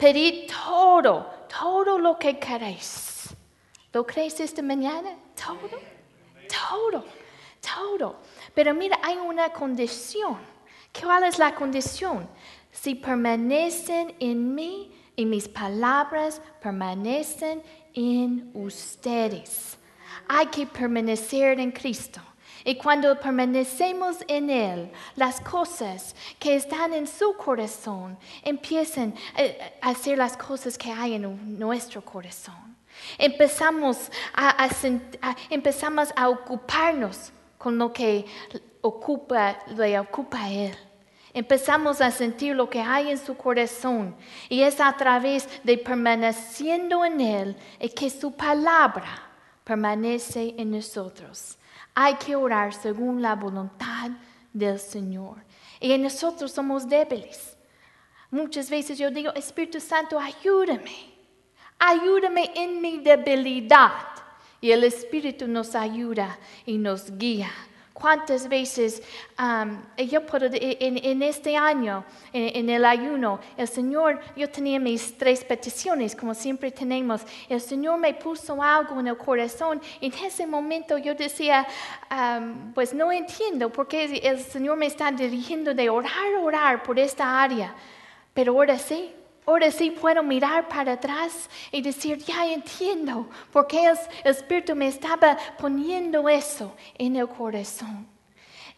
Pedid 0.00 0.50
todo, 0.50 1.26
todo 1.46 1.98
lo 1.98 2.18
que 2.18 2.38
queréis. 2.38 3.28
¿Lo 3.92 4.06
crees 4.06 4.40
esta 4.40 4.62
mañana? 4.62 5.10
Todo, 5.36 5.78
todo, 6.48 7.04
todo. 7.60 8.16
Pero 8.54 8.72
mira, 8.72 8.98
hay 9.02 9.18
una 9.18 9.52
condición. 9.52 10.38
¿Cuál 10.98 11.24
es 11.24 11.38
la 11.38 11.54
condición? 11.54 12.26
Si 12.72 12.94
permanecen 12.94 14.14
en 14.20 14.54
mí 14.54 14.90
y 15.16 15.26
mis 15.26 15.46
palabras 15.46 16.40
permanecen 16.62 17.62
en 17.92 18.50
ustedes. 18.54 19.76
Hay 20.28 20.46
que 20.46 20.66
permanecer 20.66 21.60
en 21.60 21.72
Cristo. 21.72 22.22
Y 22.64 22.76
cuando 22.76 23.18
permanecemos 23.18 24.18
en 24.28 24.50
Él, 24.50 24.90
las 25.16 25.40
cosas 25.40 26.14
que 26.38 26.54
están 26.54 26.92
en 26.92 27.06
su 27.06 27.34
corazón 27.36 28.18
empiezan 28.42 29.14
a 29.82 29.90
hacer 29.90 30.18
las 30.18 30.36
cosas 30.36 30.76
que 30.76 30.90
hay 30.90 31.14
en 31.14 31.58
nuestro 31.58 32.04
corazón. 32.04 32.76
Empezamos 33.18 34.10
a, 34.34 34.68
empezamos 35.48 36.10
a 36.16 36.28
ocuparnos 36.28 37.32
con 37.56 37.78
lo 37.78 37.92
que 37.92 38.26
ocupa, 38.80 39.58
le 39.68 39.98
ocupa 39.98 40.42
a 40.42 40.50
Él. 40.50 40.76
Empezamos 41.32 42.00
a 42.00 42.10
sentir 42.10 42.56
lo 42.56 42.68
que 42.68 42.80
hay 42.80 43.10
en 43.10 43.18
su 43.18 43.36
corazón 43.36 44.16
y 44.48 44.62
es 44.62 44.80
a 44.80 44.92
través 44.96 45.48
de 45.62 45.78
permaneciendo 45.78 47.04
en 47.04 47.20
Él 47.20 47.56
que 47.94 48.10
su 48.10 48.32
palabra 48.32 49.30
permanece 49.62 50.54
en 50.58 50.72
nosotros. 50.72 51.56
Hay 51.94 52.14
que 52.14 52.36
orar 52.36 52.72
según 52.72 53.20
la 53.20 53.34
voluntad 53.34 54.10
del 54.52 54.78
Señor. 54.78 55.44
Y 55.80 55.96
nosotros 55.98 56.52
somos 56.52 56.88
débiles. 56.88 57.56
Muchas 58.30 58.70
veces 58.70 58.98
yo 58.98 59.10
digo, 59.10 59.32
Espíritu 59.34 59.80
Santo, 59.80 60.18
ayúdame. 60.18 61.14
Ayúdame 61.78 62.50
en 62.54 62.80
mi 62.80 62.98
debilidad. 62.98 63.92
Y 64.60 64.70
el 64.70 64.84
Espíritu 64.84 65.48
nos 65.48 65.74
ayuda 65.74 66.38
y 66.66 66.76
nos 66.78 67.16
guía 67.16 67.50
cuántas 68.00 68.48
veces 68.48 69.02
um, 69.38 69.78
yo 69.96 70.24
puedo, 70.24 70.48
en, 70.52 71.22
este 71.22 71.56
año, 71.56 72.04
en, 72.32 72.70
el 72.70 72.84
ayuno, 72.84 73.40
el 73.56 73.68
Señor, 73.68 74.20
yo 74.34 74.48
tenía 74.48 74.80
mis 74.80 75.16
tres 75.18 75.44
peticiones, 75.44 76.16
como 76.16 76.34
siempre 76.34 76.70
tenemos. 76.70 77.22
El 77.48 77.60
Señor 77.60 77.98
me 77.98 78.14
puso 78.14 78.62
algo 78.62 78.98
en 78.98 79.08
el 79.08 79.16
corazón. 79.16 79.80
En 80.00 80.12
ese 80.14 80.46
momento 80.46 80.96
yo 80.98 81.14
decía, 81.14 81.66
um, 82.10 82.72
pues 82.72 82.94
no 82.94 83.12
entiendo 83.12 83.70
por 83.70 83.86
qué 83.86 84.20
el 84.24 84.40
Señor 84.40 84.76
me 84.78 84.86
está 84.86 85.12
dirigiendo 85.12 85.74
de 85.74 85.90
orar, 85.90 86.34
orar 86.42 86.82
por 86.82 86.98
esta 86.98 87.42
área. 87.42 87.74
Pero 88.32 88.52
ahora 88.52 88.78
sí, 88.78 89.12
Ahora 89.46 89.70
sí 89.70 89.90
puedo 89.90 90.22
mirar 90.22 90.68
para 90.68 90.92
atrás 90.92 91.48
y 91.72 91.82
decir, 91.82 92.18
ya 92.18 92.46
entiendo 92.46 93.28
por 93.52 93.66
qué 93.66 93.86
el, 93.86 93.98
Espíritu 94.24 94.74
me 94.76 94.88
estaba 94.88 95.36
poniendo 95.58 96.28
eso 96.28 96.74
en 96.96 97.16
el 97.16 97.28
corazón. 97.28 98.06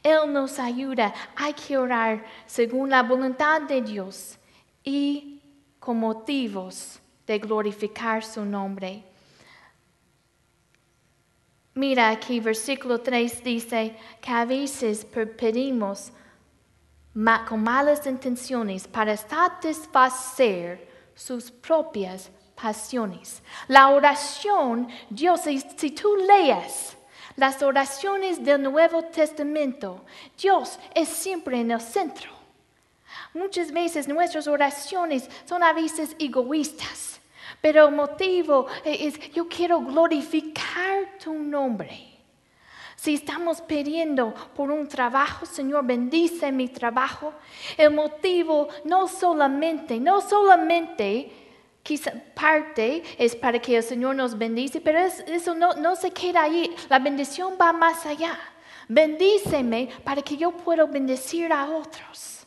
Él 0.02 0.32
nos 0.32 0.58
ayuda. 0.58 1.12
Hay 1.36 1.52
que 1.54 1.76
orar 1.76 2.24
según 2.46 2.90
la 2.90 3.02
voluntad 3.02 3.62
de 3.62 3.82
Dios 3.82 4.38
y 4.82 5.40
con 5.78 5.98
motivos 5.98 7.00
de 7.26 7.38
glorificar 7.38 8.24
su 8.24 8.44
nombre. 8.44 9.04
Mira 11.74 12.10
aquí, 12.10 12.40
versículo 12.40 13.00
3 13.00 13.44
dice 13.44 13.96
que 14.20 14.30
a 14.30 14.44
veces 14.44 15.04
pedimos 15.04 16.12
con 17.48 17.62
malas 17.62 18.06
intenciones 18.06 18.88
para 18.88 19.16
satisfacer 19.16 20.88
sus 21.14 21.50
propias 21.50 22.30
pasiones. 22.54 23.42
La 23.68 23.88
oración, 23.88 24.88
Dios, 25.10 25.42
si, 25.42 25.90
tú 25.90 26.16
leas 26.16 26.96
las 27.36 27.62
oraciones 27.62 28.42
del 28.42 28.62
Nuevo 28.62 29.02
Testamento, 29.04 30.04
Dios 30.40 30.78
es 30.94 31.08
siempre 31.08 31.60
en 31.60 31.70
el 31.70 31.80
centro. 31.80 32.30
Muchas 33.34 33.72
veces 33.72 34.08
nuestras 34.08 34.46
oraciones 34.46 35.28
son 35.44 35.62
a 35.62 35.72
veces 35.72 36.14
egoístas, 36.18 37.20
pero 37.60 37.88
el 37.88 37.94
motivo 37.94 38.66
es 38.84 39.18
yo 39.32 39.48
quiero 39.48 39.80
glorificar 39.80 41.18
tu 41.22 41.34
nombre. 41.34 42.11
Si 43.02 43.14
estamos 43.14 43.60
pidiendo 43.60 44.32
por 44.54 44.70
un 44.70 44.86
trabajo, 44.86 45.44
Señor, 45.44 45.84
bendice 45.84 46.52
mi 46.52 46.68
trabajo. 46.68 47.34
El 47.76 47.92
motivo 47.92 48.68
no 48.84 49.08
solamente, 49.08 49.98
no 49.98 50.20
solamente, 50.20 51.32
quizá 51.82 52.12
parte 52.32 53.02
es 53.18 53.34
para 53.34 53.58
que 53.58 53.76
el 53.76 53.82
Señor 53.82 54.14
nos 54.14 54.38
bendice, 54.38 54.80
pero 54.80 55.00
eso 55.00 55.52
no, 55.52 55.74
no 55.74 55.96
se 55.96 56.12
queda 56.12 56.44
ahí. 56.44 56.72
La 56.88 57.00
bendición 57.00 57.54
va 57.60 57.72
más 57.72 58.06
allá. 58.06 58.38
Bendíceme 58.86 59.88
para 60.04 60.22
que 60.22 60.36
yo 60.36 60.52
pueda 60.52 60.84
bendecir 60.84 61.52
a 61.52 61.68
otros. 61.70 62.41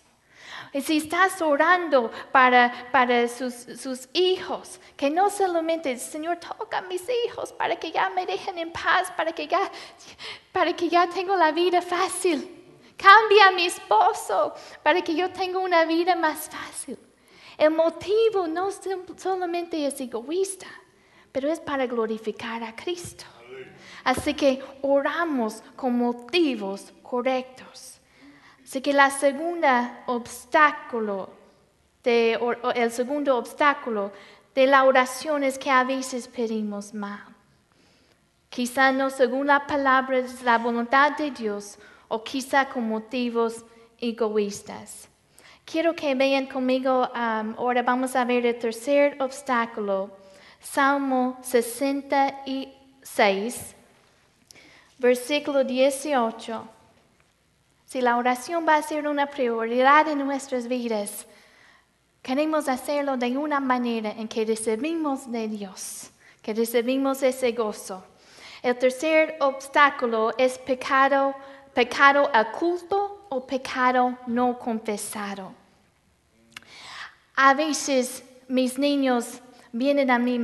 Si 0.81 0.97
estás 0.97 1.41
orando 1.41 2.11
para, 2.33 2.89
para 2.91 3.27
sus, 3.29 3.53
sus, 3.53 4.09
hijos, 4.11 4.81
que 4.97 5.09
no 5.09 5.29
solamente, 5.29 5.97
Señor, 5.97 6.37
toca 6.37 6.79
a 6.79 6.81
mis 6.81 7.03
hijos 7.25 7.53
para 7.53 7.77
que 7.77 7.91
ya 7.91 8.09
me 8.09 8.25
dejen 8.25 8.57
en 8.57 8.73
paz, 8.73 9.09
para 9.15 9.31
que 9.31 9.47
ya, 9.47 9.71
para 10.51 10.75
que 10.75 10.89
ya 10.89 11.07
tengo 11.07 11.35
la 11.37 11.53
vida 11.53 11.81
fácil. 11.81 12.63
Cambia 12.97 13.47
a 13.47 13.51
mi 13.51 13.65
esposo 13.65 14.53
para 14.83 15.01
que 15.01 15.15
yo 15.15 15.31
tenga 15.31 15.59
una 15.59 15.85
vida 15.85 16.15
más 16.15 16.49
fácil. 16.49 16.97
El 17.57 17.71
motivo 17.71 18.47
no 18.47 18.69
solamente 19.17 19.85
es 19.85 19.99
egoísta, 20.01 20.67
pero 21.31 21.49
es 21.49 21.59
para 21.59 21.87
glorificar 21.87 22.63
a 22.63 22.75
Cristo. 22.75 23.25
Así 24.03 24.33
que 24.33 24.63
oramos 24.81 25.63
con 25.75 25.97
motivos 25.97 26.93
correctos. 27.01 27.94
Así 28.75 28.81
que 28.81 28.91
el 28.91 28.99
segundo 32.91 33.37
obstáculo 33.37 34.11
de 34.53 34.67
la 34.67 34.83
oración 34.83 35.45
es 35.45 35.57
que 35.57 35.71
a 35.71 35.85
veces 35.85 36.27
pedimos 36.27 36.93
mal. 36.93 37.23
Quizá 38.49 38.91
no 38.91 39.09
según 39.09 39.47
la 39.47 39.65
palabra 39.65 40.21
la 40.43 40.57
voluntad 40.57 41.15
de 41.15 41.31
Dios 41.31 41.77
o 42.09 42.21
quizá 42.21 42.67
con 42.67 42.89
motivos 42.89 43.63
egoístas. 43.97 45.07
Quiero 45.63 45.95
que 45.95 46.13
vean 46.13 46.47
conmigo, 46.47 47.09
um, 47.15 47.55
ahora 47.57 47.81
vamos 47.81 48.13
a 48.13 48.25
ver 48.25 48.45
el 48.45 48.59
tercer 48.59 49.15
obstáculo, 49.21 50.11
Salmo 50.59 51.39
66, 51.43 53.73
versículo 54.99 55.63
18. 55.63 56.74
Si 57.85 58.01
la 58.01 58.17
oración 58.17 58.65
va 58.67 58.75
a 58.75 58.81
ser 58.81 59.07
una 59.07 59.27
prioridad 59.27 60.07
en 60.07 60.19
nuestras 60.19 60.67
vidas, 60.67 61.27
queremos 62.21 62.67
hacerlo 62.67 63.15
de 63.15 63.37
una 63.37 63.59
manera 63.59 64.11
en 64.11 64.27
que 64.27 64.43
recibimos 64.43 65.31
de 65.31 65.47
Dios, 65.47 66.09
que 66.41 66.53
recibimos 66.53 67.21
ese 67.21 67.51
gozo. 67.51 68.03
El 68.63 68.75
tercer 68.77 69.37
obstáculo 69.39 70.33
es 70.37 70.57
pecado, 70.57 71.35
pecado 71.75 72.31
oculto 72.33 73.27
o 73.29 73.45
pecado 73.45 74.17
no 74.25 74.57
confesado. 74.57 75.53
A 77.35 77.53
veces 77.53 78.23
mis 78.47 78.79
niños 78.79 79.39
vienen 79.71 80.09
a 80.09 80.17
mí 80.17 80.35
y 80.35 80.39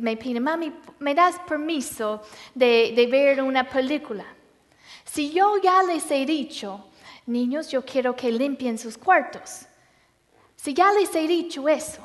me, 0.00 0.16
piden, 0.16 0.42
mami, 0.42 0.72
¿me 0.98 1.14
das 1.14 1.38
permiso 1.40 2.22
de, 2.54 2.94
de 2.96 3.06
ver 3.06 3.42
una 3.42 3.68
película? 3.68 4.35
Si 5.10 5.32
yo 5.32 5.56
ya 5.62 5.82
les 5.82 6.10
he 6.10 6.26
dicho, 6.26 6.84
niños, 7.26 7.70
yo 7.70 7.84
quiero 7.84 8.14
que 8.14 8.30
limpien 8.30 8.78
sus 8.78 8.98
cuartos. 8.98 9.66
Si 10.56 10.74
ya 10.74 10.92
les 10.92 11.14
he 11.14 11.26
dicho 11.26 11.68
eso, 11.68 12.02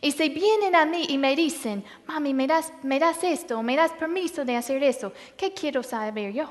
y 0.00 0.12
si 0.12 0.28
vienen 0.28 0.74
a 0.74 0.84
mí 0.84 1.06
y 1.08 1.18
me 1.18 1.36
dicen, 1.36 1.84
mami, 2.06 2.32
¿me 2.32 2.46
das, 2.46 2.72
me 2.82 2.98
das 2.98 3.22
esto, 3.22 3.62
me 3.62 3.76
das 3.76 3.92
permiso 3.92 4.44
de 4.44 4.56
hacer 4.56 4.82
eso, 4.82 5.12
¿qué 5.36 5.52
quiero 5.52 5.82
saber 5.82 6.32
yo? 6.32 6.48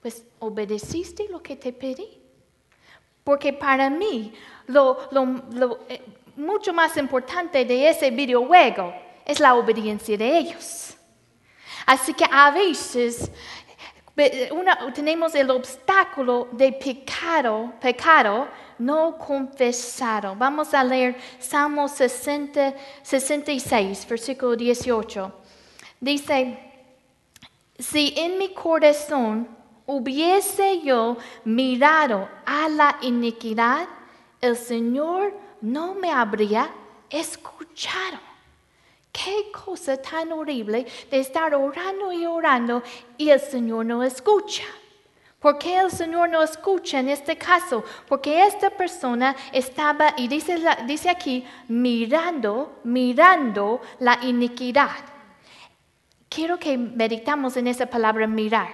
Pues 0.00 0.24
obedeciste 0.38 1.28
lo 1.28 1.42
que 1.42 1.56
te 1.56 1.72
pedí. 1.72 2.20
Porque 3.22 3.52
para 3.52 3.88
mí, 3.88 4.34
lo, 4.66 5.08
eh, 5.88 6.02
mucho 6.36 6.72
más 6.72 6.96
importante 6.96 7.64
de 7.64 7.88
ese 7.88 8.10
videojuego 8.10 8.94
es 9.24 9.40
la 9.40 9.54
obediencia 9.54 10.16
de 10.16 10.38
ellos. 10.38 10.94
Así 11.86 12.12
que 12.14 12.26
a 12.30 12.50
veces 12.50 13.30
tenemos 14.94 15.34
el 15.34 15.50
obstáculo 15.50 16.48
de 16.52 16.72
pecado, 16.72 17.72
pecado 17.80 18.48
no 18.78 19.18
confesado. 19.18 20.34
Vamos 20.36 20.72
a 20.72 20.84
leer 20.84 21.16
Salmo 21.38 21.88
60, 21.88 22.74
66, 23.02 24.06
versículo 24.08 24.56
18. 24.56 25.32
Dice, 26.00 26.58
si 27.78 28.14
en 28.16 28.38
mi 28.38 28.52
corazón 28.52 29.48
hubiese 29.86 30.80
yo 30.82 31.16
mirado 31.44 32.28
a 32.46 32.68
la 32.68 32.98
iniquidad, 33.02 33.88
el 34.40 34.56
Señor 34.56 35.34
no 35.60 35.94
me 35.94 36.12
habría 36.12 36.70
escuchado. 37.10 38.33
Qué 39.14 39.52
cosa 39.52 39.96
tan 39.96 40.32
horrible 40.32 40.84
de 41.08 41.20
estar 41.20 41.54
orando 41.54 42.12
y 42.12 42.26
orando 42.26 42.82
y 43.16 43.30
el 43.30 43.38
Señor 43.38 43.86
no 43.86 44.02
escucha. 44.02 44.64
¿Por 45.38 45.56
qué 45.56 45.78
el 45.78 45.90
Señor 45.92 46.30
no 46.30 46.42
escucha 46.42 46.98
en 46.98 47.08
este 47.08 47.38
caso? 47.38 47.84
Porque 48.08 48.44
esta 48.44 48.70
persona 48.70 49.36
estaba, 49.52 50.14
y 50.16 50.26
dice, 50.26 50.58
dice 50.86 51.08
aquí, 51.08 51.46
mirando, 51.68 52.80
mirando 52.82 53.80
la 54.00 54.18
iniquidad. 54.22 54.90
Quiero 56.28 56.58
que 56.58 56.76
meditamos 56.76 57.56
en 57.56 57.68
esa 57.68 57.86
palabra 57.86 58.26
mirar. 58.26 58.68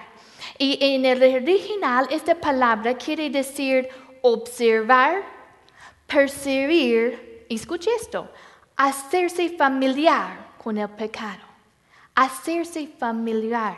Y 0.57 0.79
en 0.81 1.05
el 1.05 1.21
original 1.21 2.07
esta 2.09 2.33
palabra 2.33 2.95
quiere 2.95 3.29
decir 3.29 3.89
observar, 4.23 5.21
percibir, 6.07 7.45
escuche 7.47 7.91
esto, 7.99 8.27
hacerse 8.75 9.49
familiar 9.49 10.51
con 10.57 10.77
el 10.77 10.89
pecado, 10.89 11.43
hacerse 12.15 12.87
familiar. 12.87 13.77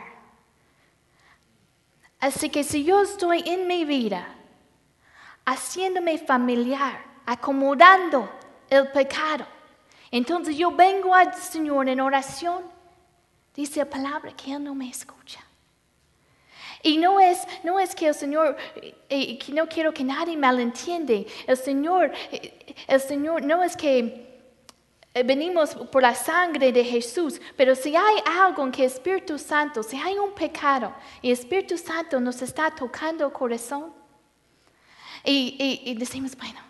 Así 2.20 2.48
que 2.48 2.64
si 2.64 2.84
yo 2.84 3.02
estoy 3.02 3.42
en 3.46 3.66
mi 3.66 3.84
vida 3.84 4.26
haciéndome 5.44 6.18
familiar, 6.18 7.04
acomodando 7.26 8.30
el 8.70 8.90
pecado, 8.92 9.46
entonces 10.10 10.56
yo 10.56 10.70
vengo 10.70 11.14
al 11.14 11.34
Señor 11.34 11.88
en 11.88 12.00
oración, 12.00 12.62
dice 13.54 13.80
la 13.80 13.90
palabra 13.90 14.32
que 14.32 14.52
Él 14.52 14.64
no 14.64 14.74
me 14.74 14.88
escucha. 14.88 15.44
Y 16.84 16.98
no 16.98 17.18
es, 17.18 17.38
no 17.62 17.80
es 17.80 17.94
que 17.94 18.08
el 18.08 18.14
Señor, 18.14 18.56
eh, 18.76 18.94
eh, 19.08 19.38
no 19.52 19.66
quiero 19.66 19.92
que 19.94 20.04
nadie 20.04 20.36
malentiende, 20.36 21.26
el 21.46 21.56
Señor, 21.56 22.12
eh, 22.30 22.74
el 22.86 23.00
Señor 23.00 23.42
no 23.42 23.64
es 23.64 23.74
que 23.74 24.33
venimos 25.22 25.74
por 25.74 26.02
la 26.02 26.14
sangre 26.14 26.72
de 26.72 26.84
Jesús, 26.84 27.40
pero 27.56 27.76
si 27.76 27.94
hay 27.94 28.16
algo 28.26 28.64
en 28.64 28.72
que 28.72 28.84
Espíritu 28.84 29.38
Santo, 29.38 29.82
si 29.82 29.96
hay 29.96 30.18
un 30.18 30.32
pecado 30.32 30.92
y 31.22 31.30
Espíritu 31.30 31.78
Santo 31.78 32.18
nos 32.18 32.42
está 32.42 32.70
tocando 32.72 33.24
el 33.24 33.32
corazón 33.32 33.92
y, 35.24 35.94
decimos, 35.96 36.36
bueno, 36.36 36.60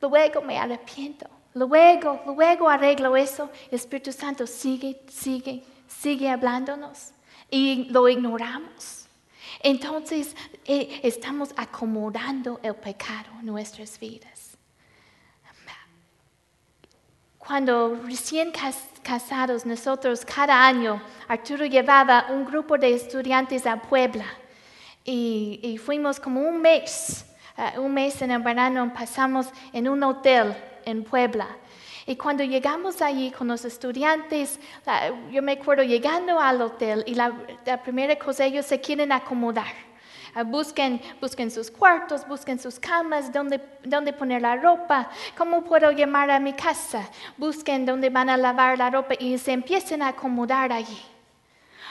luego 0.00 0.42
me 0.42 0.58
arrepiento, 0.58 1.26
luego, 1.54 2.20
luego 2.26 2.68
arreglo 2.68 3.16
eso, 3.16 3.50
Espíritu 3.70 4.12
Santo 4.12 4.46
sigue, 4.46 5.00
sigue, 5.08 5.64
sigue 5.88 6.28
hablándonos 6.28 7.12
y 7.50 7.84
lo 7.90 8.08
ignoramos. 8.08 9.06
Entonces 9.62 10.36
eh, 10.66 11.00
estamos 11.02 11.50
acomodando 11.56 12.60
el 12.62 12.74
pecado 12.74 13.30
en 13.40 13.46
nuestras 13.46 13.98
vidas. 13.98 14.29
Cuando 17.50 17.96
recién 18.04 18.52
casados 19.02 19.66
nosotros 19.66 20.24
cada 20.24 20.64
año, 20.68 21.02
Arturo 21.26 21.66
llevaba 21.66 22.26
un 22.30 22.44
grupo 22.44 22.78
de 22.78 22.94
estudiantes 22.94 23.66
a 23.66 23.82
Puebla 23.82 24.24
y, 25.04 25.76
fuimos 25.84 26.20
como 26.20 26.42
un 26.42 26.62
mes, 26.62 27.26
eh, 27.58 27.76
un 27.80 27.92
mes 27.92 28.22
en 28.22 28.30
el 28.30 28.40
verano, 28.40 28.92
pasamos 28.94 29.48
en 29.72 29.88
un 29.88 30.00
hotel 30.04 30.54
en 30.84 31.02
Puebla. 31.02 31.48
Y 32.06 32.14
cuando 32.14 32.44
llegamos 32.44 33.02
allí 33.02 33.32
con 33.32 33.48
los 33.48 33.64
estudiantes, 33.64 34.60
yo 35.32 35.42
me 35.42 35.54
acuerdo 35.54 35.82
llegando 35.82 36.38
al 36.38 36.62
hotel 36.62 37.02
y 37.04 37.16
la, 37.16 37.32
primera 37.82 38.16
cosa 38.16 38.44
ellos 38.44 38.64
se 38.64 38.80
quieren 38.80 39.10
acomodar. 39.10 39.89
Ah, 40.34 40.44
busquen, 40.44 41.00
busquen 41.20 41.50
sus 41.50 41.70
cuartos, 41.70 42.26
busquen 42.26 42.58
sus 42.58 42.78
camas, 42.78 43.32
dónde, 43.32 43.60
dónde 43.82 44.12
poner 44.12 44.42
la 44.42 44.56
ropa, 44.56 45.10
cómo 45.36 45.62
puedo 45.64 45.90
llamar 45.90 46.30
a 46.30 46.38
mi 46.38 46.52
casa, 46.52 47.08
busquen 47.36 47.84
dónde 47.84 48.10
van 48.10 48.30
a 48.30 48.36
lavar 48.36 48.78
la 48.78 48.90
ropa 48.90 49.14
y 49.18 49.36
se 49.38 49.52
empiecen 49.52 50.02
a 50.02 50.08
acomodar 50.08 50.72
allí. 50.72 51.02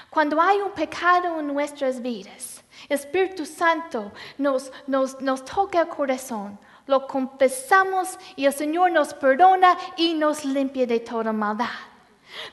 Cuando 0.10 0.42
hay 0.42 0.60
un 0.60 0.72
pecado 0.72 1.40
en 1.40 1.48
nuestras 1.48 2.02
vidas, 2.02 2.64
el 2.88 2.96
Espíritu 2.96 3.46
Santo 3.46 4.12
nos, 4.38 4.72
nos, 4.88 5.20
nos 5.22 5.44
toca 5.44 5.82
el 5.82 5.90
corazón, 5.90 6.58
lo 6.88 7.06
confesamos 7.08 8.18
y 8.36 8.46
el 8.46 8.54
Señor 8.54 8.92
nos 8.92 9.14
perdona 9.14 9.78
y 9.98 10.14
nos 10.14 10.46
limpia 10.46 10.88
de 10.88 11.02
toda 11.02 11.34
maldad. 11.34 11.68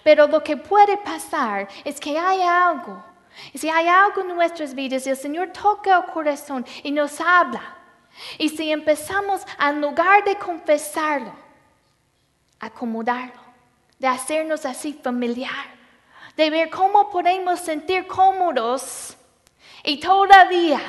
Pero 0.03 0.27
lo 0.27 0.43
que 0.43 0.57
puede 0.57 0.97
pasar 0.99 1.69
es 1.85 2.01
que 2.01 2.19
hay 2.19 2.43
algo. 2.43 3.03
Y 3.53 3.59
si 3.59 3.69
hay 3.69 3.87
algo 3.89 4.23
en 4.23 4.29
nuestras 4.29 4.75
vidas 4.75 5.07
y 5.07 5.11
el 5.11 5.17
Señor 5.17 5.49
toca 5.49 5.97
el 5.97 6.13
corazón 6.13 6.65
y 6.83 6.91
nos 6.91 7.21
habla. 7.21 7.77
Y 8.39 8.49
si 8.49 8.71
empezamos, 8.71 9.43
en 9.61 9.81
lugar 9.81 10.25
de 10.25 10.37
confesarlo, 10.37 11.33
acomodarlo, 12.59 13.41
de 13.99 14.09
hacernos 14.09 14.65
así 14.65 14.95
familiar, 14.95 15.77
de 16.37 16.51
ver 16.51 16.71
cómo 16.71 17.11
podemos 17.11 17.61
sentir 17.61 18.07
cómodos 18.07 19.17
y 19.85 20.01
todavía 20.01 20.81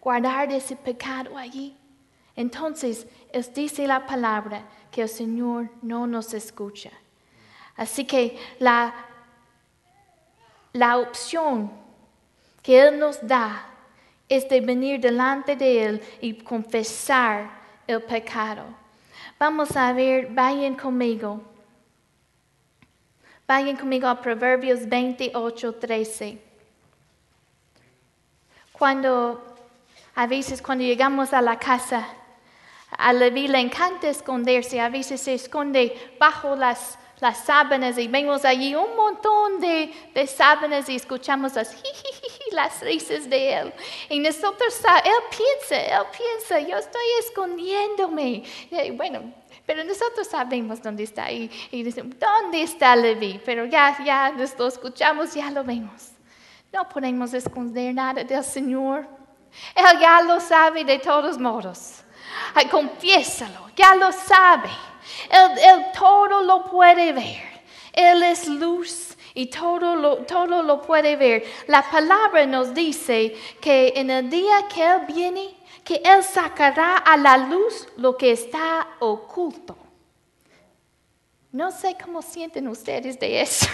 guardar 0.00 0.50
ese 0.52 0.76
pecado 0.76 1.36
allí. 1.36 1.76
Entonces, 2.36 3.06
es, 3.32 3.52
dice 3.52 3.86
la 3.86 4.06
palabra 4.06 4.62
que 4.90 5.02
el 5.02 5.08
Señor 5.08 5.70
no 5.82 6.06
nos 6.06 6.32
escucha. 6.34 6.90
Así 7.76 8.04
que 8.04 8.38
la, 8.58 8.94
la 10.72 10.98
opción 10.98 11.79
que 12.62 12.80
Él 12.80 12.98
nos 12.98 13.26
da 13.26 13.66
es 14.28 14.48
de 14.48 14.60
venir 14.60 15.00
delante 15.00 15.56
de 15.56 15.84
Él 15.84 16.02
y 16.20 16.34
confesar 16.34 17.50
el 17.86 18.00
pecado. 18.02 18.64
Vamos 19.38 19.76
a 19.76 19.92
ver, 19.92 20.28
vayan 20.30 20.76
conmigo. 20.76 21.40
Vayan 23.48 23.76
conmigo 23.76 24.06
a 24.06 24.20
Proverbios 24.20 24.88
28, 24.88 25.74
13. 25.74 26.38
Cuando, 28.70 29.56
a 30.14 30.26
veces 30.28 30.62
cuando 30.62 30.84
llegamos 30.84 31.32
a 31.32 31.42
la 31.42 31.58
casa, 31.58 32.06
a 32.90 33.12
Levi 33.12 33.48
le 33.48 33.58
encanta 33.58 34.08
esconderse, 34.08 34.80
a 34.80 34.88
veces 34.88 35.20
se 35.20 35.34
esconde 35.34 36.14
bajo 36.20 36.54
las, 36.54 36.98
sábanas 37.44 37.98
y 37.98 38.08
vemos 38.08 38.44
allí 38.44 38.74
un 38.74 38.96
montón 38.96 39.60
de, 39.60 39.92
de 40.14 40.26
sábanas 40.26 40.88
y 40.88 40.96
escuchamos 40.96 41.54
las, 41.54 41.74
las 42.52 42.80
risas 42.80 43.28
de 43.28 43.54
él. 43.54 43.72
Y 44.08 44.18
nosotros, 44.18 44.80
él 45.04 45.12
piensa, 45.30 46.00
él 46.00 46.06
piensa, 46.16 46.60
yo 46.60 46.76
estoy 46.76 47.02
escondiéndome. 47.20 48.42
Y 48.70 48.90
bueno, 48.92 49.32
pero 49.66 49.84
nosotros 49.84 50.26
sabemos 50.26 50.82
dónde 50.82 51.04
está 51.04 51.30
y, 51.30 51.48
decimos, 51.70 52.16
¿dónde 52.18 52.62
está 52.62 52.96
Levi? 52.96 53.40
Pero 53.44 53.66
ya, 53.66 53.96
ya 54.04 54.34
lo 54.36 54.66
escuchamos, 54.66 55.34
ya 55.34 55.50
lo 55.50 55.62
vemos. 55.62 56.10
No 56.72 56.88
podemos 56.88 57.32
esconder 57.34 57.94
nada 57.94 58.24
del 58.24 58.44
Señor. 58.44 59.06
Él 59.74 60.00
ya 60.00 60.22
lo 60.22 60.40
sabe 60.40 60.84
de 60.84 60.98
todos 60.98 61.38
modos. 61.38 62.02
Ay, 62.54 62.66
confiésalo, 62.66 63.70
ya 63.76 63.94
lo 63.94 64.12
sabe. 64.12 64.70
Él, 65.30 65.58
él, 65.58 65.86
todo 65.96 66.42
lo 66.42 66.64
puede 66.64 67.12
ver. 67.12 67.62
Él 67.92 68.22
es 68.22 68.46
luz 68.46 69.16
y 69.34 69.46
todo 69.46 69.96
lo, 69.96 70.18
todo 70.18 70.62
lo 70.62 70.82
puede 70.82 71.16
ver. 71.16 71.44
La 71.66 71.88
palabra 71.90 72.46
nos 72.46 72.74
dice 72.74 73.34
que 73.60 73.92
en 73.96 74.10
el 74.10 74.30
día 74.30 74.66
que 74.72 74.84
Él 74.84 75.00
viene, 75.06 75.54
que 75.84 76.00
Él 76.04 76.22
sacará 76.22 76.96
a 76.96 77.16
la 77.16 77.36
luz 77.36 77.88
lo 77.96 78.16
que 78.16 78.32
está 78.32 78.86
oculto. 79.00 79.76
No 81.52 81.72
sé 81.72 81.96
cómo 82.00 82.22
sienten 82.22 82.68
ustedes 82.68 83.18
de 83.18 83.40
eso, 83.40 83.66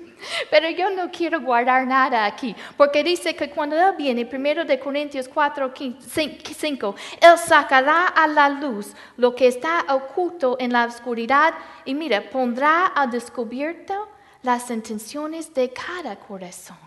pero 0.50 0.68
yo 0.68 0.90
no 0.90 1.12
quiero 1.12 1.40
guardar 1.40 1.86
nada 1.86 2.24
aquí, 2.24 2.56
porque 2.76 3.04
dice 3.04 3.36
que 3.36 3.50
cuando 3.50 3.76
Él 3.76 3.94
viene, 3.96 4.26
primero 4.26 4.64
de 4.64 4.80
Corintios 4.80 5.28
4, 5.28 5.72
5, 5.76 6.94
Él 7.20 7.38
sacará 7.38 8.06
a 8.06 8.26
la 8.26 8.48
luz 8.48 8.94
lo 9.16 9.32
que 9.36 9.46
está 9.46 9.86
oculto 9.90 10.56
en 10.58 10.72
la 10.72 10.86
oscuridad 10.86 11.54
y 11.84 11.94
mira, 11.94 12.28
pondrá 12.30 12.86
al 12.86 13.12
descubierto 13.12 14.08
las 14.42 14.70
intenciones 14.70 15.52
de 15.52 15.72
cada 15.72 16.16
corazón. 16.16 16.78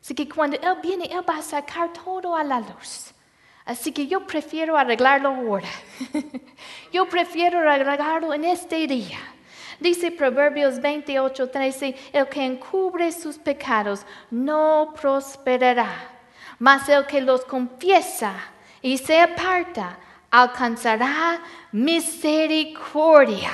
Así 0.00 0.14
que 0.14 0.28
cuando 0.28 0.56
Él 0.56 0.78
viene, 0.82 1.06
Él 1.06 1.24
va 1.28 1.38
a 1.38 1.42
sacar 1.42 1.92
todo 1.92 2.34
a 2.34 2.42
la 2.44 2.60
luz. 2.60 3.12
Así 3.64 3.92
que 3.92 4.06
yo 4.06 4.26
prefiero 4.26 4.76
arreglarlo 4.76 5.28
ahora. 5.28 5.68
yo 6.92 7.08
prefiero 7.08 7.58
arreglarlo 7.60 8.32
en 8.34 8.44
este 8.44 8.86
día. 8.86 9.18
Dice 9.78 10.10
Proverbios 10.10 10.80
28, 10.80 11.50
13, 11.50 11.96
el 12.12 12.28
que 12.28 12.44
encubre 12.44 13.12
sus 13.12 13.38
pecados 13.38 14.04
no 14.30 14.92
prosperará, 15.00 15.90
mas 16.58 16.88
el 16.88 17.06
que 17.06 17.22
los 17.22 17.44
confiesa 17.46 18.34
y 18.82 18.98
se 18.98 19.20
aparta 19.20 19.98
alcanzará 20.30 21.40
misericordia. 21.72 23.50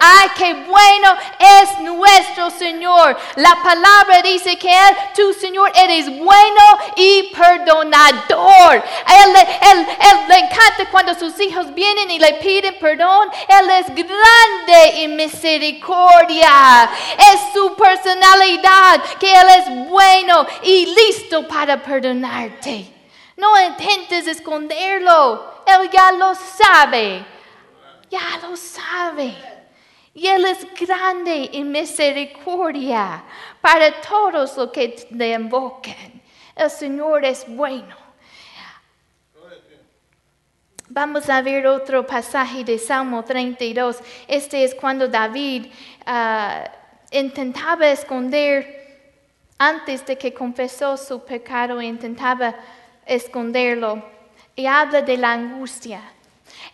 Ay, 0.00 0.28
qué 0.36 0.54
bueno 0.66 1.16
es 1.38 1.80
nuestro 1.80 2.50
Señor. 2.50 3.16
La 3.36 3.56
palabra 3.62 4.22
dice 4.22 4.58
que 4.58 4.70
Él, 4.70 4.96
tu 5.14 5.32
Señor, 5.34 5.70
eres 5.74 6.06
bueno 6.18 6.62
y 6.96 7.30
perdonador. 7.34 8.74
Él, 8.74 9.36
él, 9.70 9.86
él, 10.00 10.18
le 10.28 10.38
encanta 10.38 10.90
cuando 10.90 11.14
sus 11.14 11.38
hijos 11.40 11.72
vienen 11.74 12.10
y 12.10 12.18
le 12.18 12.34
piden 12.34 12.78
perdón. 12.78 13.28
Él 13.48 13.70
es 13.70 13.86
grande 13.88 15.04
en 15.04 15.16
misericordia. 15.16 16.90
Es 17.18 17.52
su 17.52 17.74
personalidad 17.74 19.02
que 19.18 19.30
Él 19.30 19.46
es 19.58 19.88
bueno 19.88 20.46
y 20.62 20.86
listo 20.86 21.46
para 21.46 21.82
perdonarte. 21.82 22.92
No 23.36 23.60
intentes 23.60 24.26
esconderlo. 24.26 25.53
Él 25.66 25.90
ya 25.90 26.12
lo 26.12 26.34
sabe. 26.34 27.24
Ya 28.10 28.38
lo 28.42 28.56
sabe. 28.56 29.34
Y 30.14 30.26
Él 30.26 30.44
es 30.44 30.66
grande 30.74 31.50
en 31.52 31.72
misericordia 31.72 33.24
para 33.60 34.00
todos 34.00 34.56
los 34.56 34.70
que 34.70 35.06
le 35.10 35.32
invoquen. 35.32 36.22
El 36.54 36.70
Señor 36.70 37.24
es 37.24 37.44
bueno. 37.48 38.04
Vamos 40.88 41.28
a 41.28 41.42
ver 41.42 41.66
otro 41.66 42.06
pasaje 42.06 42.62
de 42.62 42.78
Salmo 42.78 43.24
32. 43.24 43.98
Este 44.28 44.62
es 44.62 44.74
cuando 44.76 45.08
David 45.08 45.66
uh, 46.06 46.68
intentaba 47.10 47.88
esconder, 47.88 48.84
antes 49.58 50.06
de 50.06 50.16
que 50.16 50.32
confesó 50.32 50.96
su 50.96 51.24
pecado, 51.24 51.82
intentaba 51.82 52.54
esconderlo. 53.06 54.04
Y 54.56 54.66
habla 54.66 55.02
de 55.02 55.16
la 55.16 55.32
angustia. 55.32 56.00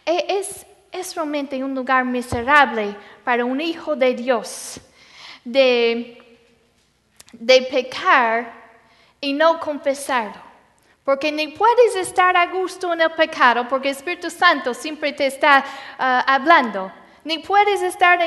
E, 0.05 0.27
es, 0.29 0.67
es 0.93 1.15
realmente 1.15 1.63
un 1.63 1.75
lugar 1.75 2.05
miserable 2.05 2.95
para 3.25 3.45
un 3.45 3.61
hijo 3.61 3.97
de 3.97 4.15
Dios 4.15 4.81
de, 5.45 6.23
de 7.33 7.63
pecar 7.63 8.53
y 9.21 9.33
no 9.33 9.59
confesarlo. 9.61 10.51
Porque 11.05 11.33
ni 11.33 11.49
puedes 11.49 11.97
estar 11.97 12.37
a 12.37 12.47
gusto 12.47 12.93
en 12.93 13.01
el 13.01 13.11
pecado 13.13 13.67
porque 13.69 13.89
el 13.89 13.97
Espíritu 13.97 14.31
Santo 14.31 14.75
siempre 14.75 15.13
te 15.13 15.27
está 15.27 15.65
uh, 15.99 16.23
hablando. 16.27 16.93
Ni 17.25 17.39
puedes 17.39 17.83
estar 17.83 18.19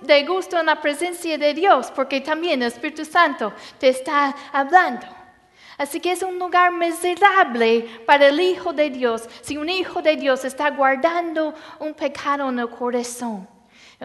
de 0.00 0.24
gusto 0.24 0.58
en 0.58 0.66
la 0.66 0.80
presencia 0.80 1.38
de 1.38 1.54
Dios 1.54 1.90
porque 1.90 2.20
también 2.20 2.62
el 2.62 2.68
Espíritu 2.68 3.04
Santo 3.04 3.52
te 3.78 3.88
está 3.88 4.34
hablando. 4.52 5.06
Así 5.82 5.98
que 5.98 6.12
es 6.12 6.22
un 6.22 6.38
lugar 6.38 6.72
miserable 6.72 7.88
para 8.06 8.28
el 8.28 8.40
Hijo 8.40 8.72
de 8.72 8.88
Dios 8.88 9.28
si 9.40 9.56
un 9.56 9.68
Hijo 9.68 10.00
de 10.00 10.14
Dios 10.14 10.44
está 10.44 10.70
guardando 10.70 11.54
un 11.80 11.92
pecado 11.92 12.48
en 12.50 12.60
el 12.60 12.68
corazón. 12.68 13.48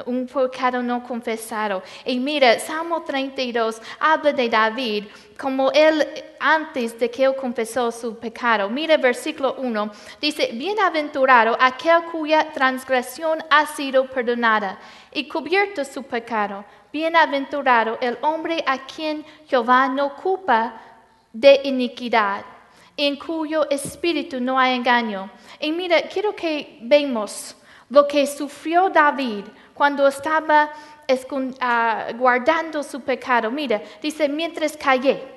Un 0.07 0.25
pecado 0.25 0.81
no 0.81 1.03
confesado. 1.03 1.83
Y 2.03 2.19
mira, 2.19 2.59
Salmo 2.59 3.03
32 3.03 3.79
habla 3.99 4.33
de 4.33 4.49
David 4.49 5.03
como 5.39 5.71
él 5.71 6.07
antes 6.39 6.97
de 6.97 7.11
que 7.11 7.25
él 7.25 7.35
confesó 7.35 7.91
su 7.91 8.17
pecado. 8.17 8.71
Mira 8.71 8.97
versículo 8.97 9.53
1. 9.59 9.91
Dice, 10.19 10.49
bienaventurado 10.53 11.55
aquel 11.59 12.05
cuya 12.11 12.51
transgresión 12.53 13.37
ha 13.51 13.67
sido 13.67 14.07
perdonada 14.07 14.79
y 15.13 15.27
cubierto 15.27 15.85
su 15.85 16.01
pecado. 16.01 16.65
Bienaventurado 16.91 17.99
el 18.01 18.17
hombre 18.21 18.63
a 18.65 18.79
quien 18.79 19.23
Jehová 19.47 19.89
no 19.89 20.07
ocupa 20.07 20.87
de 21.39 21.62
iniquidad, 21.65 22.43
en 22.95 23.15
cuyo 23.15 23.69
espíritu 23.69 24.39
no 24.39 24.58
hay 24.58 24.76
engaño. 24.76 25.30
Y 25.60 25.71
mira, 25.71 26.02
quiero 26.02 26.36
que 26.36 26.80
vemos 26.82 27.56
lo 27.89 28.08
que 28.08 28.26
sufrió 28.26 28.89
David 28.89 29.45
cuando 29.73 30.08
estaba 30.08 30.71
uh, 31.08 32.17
guardando 32.17 32.82
su 32.82 33.02
pecado. 33.02 33.52
Mira, 33.52 33.82
dice, 34.02 34.28
mientras 34.28 34.76
callé. 34.76 35.37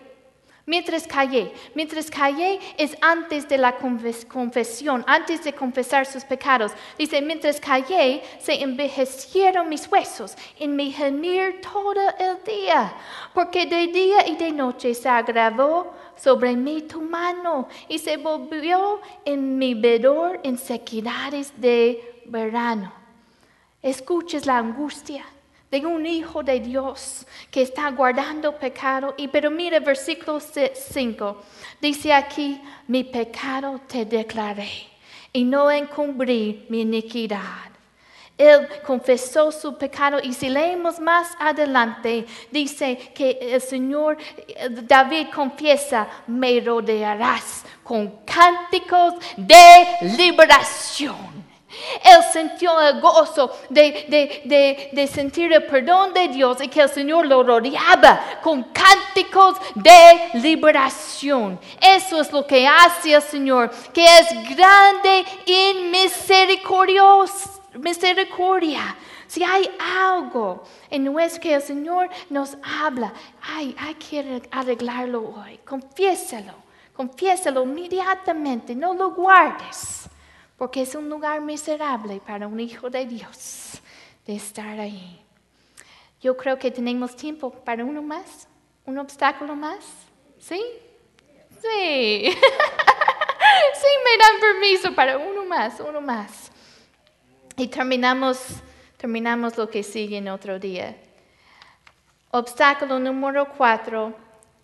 Mientras 0.71 1.05
callé, 1.05 1.53
mientras 1.75 2.09
callé 2.09 2.61
es 2.77 2.97
antes 3.01 3.49
de 3.49 3.59
la 3.59 3.75
confesión, 3.77 5.03
antes 5.09 5.43
de 5.43 5.53
confesar 5.53 6.07
sus 6.07 6.23
pecados. 6.23 6.71
Dice, 6.97 7.21
mientras 7.21 7.59
callé 7.59 8.23
se 8.39 8.63
envejecieron 8.63 9.69
mis 9.69 9.91
huesos 9.91 10.37
en 10.61 10.77
mi 10.77 10.93
gemir 10.93 11.61
todo 11.61 12.01
el 12.21 12.45
día, 12.45 12.95
porque 13.35 13.67
de 13.67 13.89
día 13.89 14.29
y 14.29 14.37
de 14.37 14.53
noche 14.53 14.95
se 14.95 15.09
agravó 15.09 15.93
sobre 16.15 16.55
mí 16.55 16.83
tu 16.83 17.01
mano 17.01 17.67
y 17.89 17.99
se 17.99 18.17
volvió 18.17 19.01
en 19.25 19.59
mi 19.59 19.75
vedor 19.75 20.39
en 20.45 20.57
sequedades 20.57 21.53
de 21.61 22.23
verano. 22.27 22.93
Escuches 23.83 24.47
la 24.47 24.59
angustia 24.59 25.25
de 25.71 25.87
un 25.87 26.05
hijo 26.05 26.43
de 26.43 26.61
Dios 26.61 27.27
que 27.51 27.63
está 27.63 27.91
guardando 27.91 28.57
pecado. 28.59 29.15
Y 29.17 29.29
pero 29.29 29.51
mire 29.51 29.81
versículo 29.81 30.41
5, 30.41 31.43
dice 31.81 32.13
aquí, 32.13 32.61
mi 32.89 33.05
pecado 33.05 33.81
te 33.87 34.05
declaré 34.05 34.89
y 35.33 35.45
no 35.45 35.71
encubrí 35.71 36.67
mi 36.69 36.83
iniquidad. 36.83 37.71
Él 38.37 38.67
confesó 38.87 39.53
su 39.53 39.77
pecado 39.77 40.19
y 40.23 40.33
si 40.33 40.49
leemos 40.49 40.99
más 40.99 41.37
adelante, 41.39 42.25
dice 42.51 42.97
que 43.15 43.39
el 43.39 43.61
Señor 43.61 44.17
David 44.85 45.27
confiesa, 45.35 46.09
me 46.27 46.59
rodearás 46.61 47.67
con 47.85 48.25
cánticos 48.25 49.15
de 49.37 50.15
liberación. 50.17 51.50
Él 52.05 52.19
sintió 52.33 52.81
el 52.81 53.01
gozo 53.01 53.51
de, 53.69 55.09
sentir 55.13 55.53
el 55.53 55.67
perdón 55.67 56.13
de 56.13 56.29
Dios 56.29 56.61
y 56.61 56.69
que 56.69 56.81
el 56.83 56.89
Señor 56.89 57.27
lo 57.27 57.43
rodeaba 57.43 58.41
con 58.43 58.65
cánticos 58.65 59.57
de 59.75 60.31
liberación. 60.35 61.59
Eso 61.81 62.21
es 62.21 62.33
lo 62.33 62.47
que 62.47 62.67
hace 62.67 63.15
el 63.15 63.23
Señor, 63.23 63.71
que 63.93 64.05
es 64.05 64.57
grande 64.57 65.25
misericordioso 65.91 67.61
misericordia. 67.79 68.97
Si 69.27 69.45
hay 69.45 69.71
algo 69.79 70.65
en 70.91 71.05
nuestro 71.05 71.41
que 71.41 71.55
el 71.55 71.63
Señor 71.63 72.09
nos 72.29 72.57
habla, 72.63 73.13
ay, 73.43 73.77
hay 73.79 73.95
que 73.95 74.43
arreglarlo 74.51 75.35
hoy. 75.37 75.59
Confiésalo, 75.65 76.55
confiésalo 76.95 77.63
inmediatamente, 77.63 78.75
no 78.75 78.93
lo 78.93 79.13
guardes, 79.13 80.09
porque 80.61 80.83
es 80.83 80.94
un 80.94 81.09
lugar 81.09 81.40
miserable 81.40 82.20
para 82.20 82.46
un 82.46 82.61
hijo 82.61 82.90
de 82.90 83.07
Dios 83.07 83.81
de 84.27 84.37
estar 84.37 84.79
ahí. 84.79 85.18
Yo 86.20 86.37
creo 86.37 86.59
que 86.59 86.70
tenemos 86.70 87.16
tiempo 87.16 87.51
para 87.51 87.83
uno 87.83 88.03
más, 88.03 88.46
un 88.85 88.99
obstáculo 88.99 89.57
más. 89.57 89.79
¿Sí? 90.38 90.62
Sí. 91.62 92.31
sí, 92.31 93.88
me 94.05 94.18
dan 94.18 94.38
permiso 94.38 94.94
para 94.94 95.16
uno 95.16 95.46
más, 95.46 95.81
uno 95.81 96.03
más. 96.03 96.53
Y 97.57 97.66
terminamos, 97.66 98.38
terminamos 98.99 99.57
lo 99.57 99.70
que 99.70 99.83
sigue 99.83 100.18
en 100.18 100.29
otro 100.29 100.59
día. 100.59 100.94
Obstáculo 102.33 102.99
número 102.99 103.49
cuatro 103.57 104.14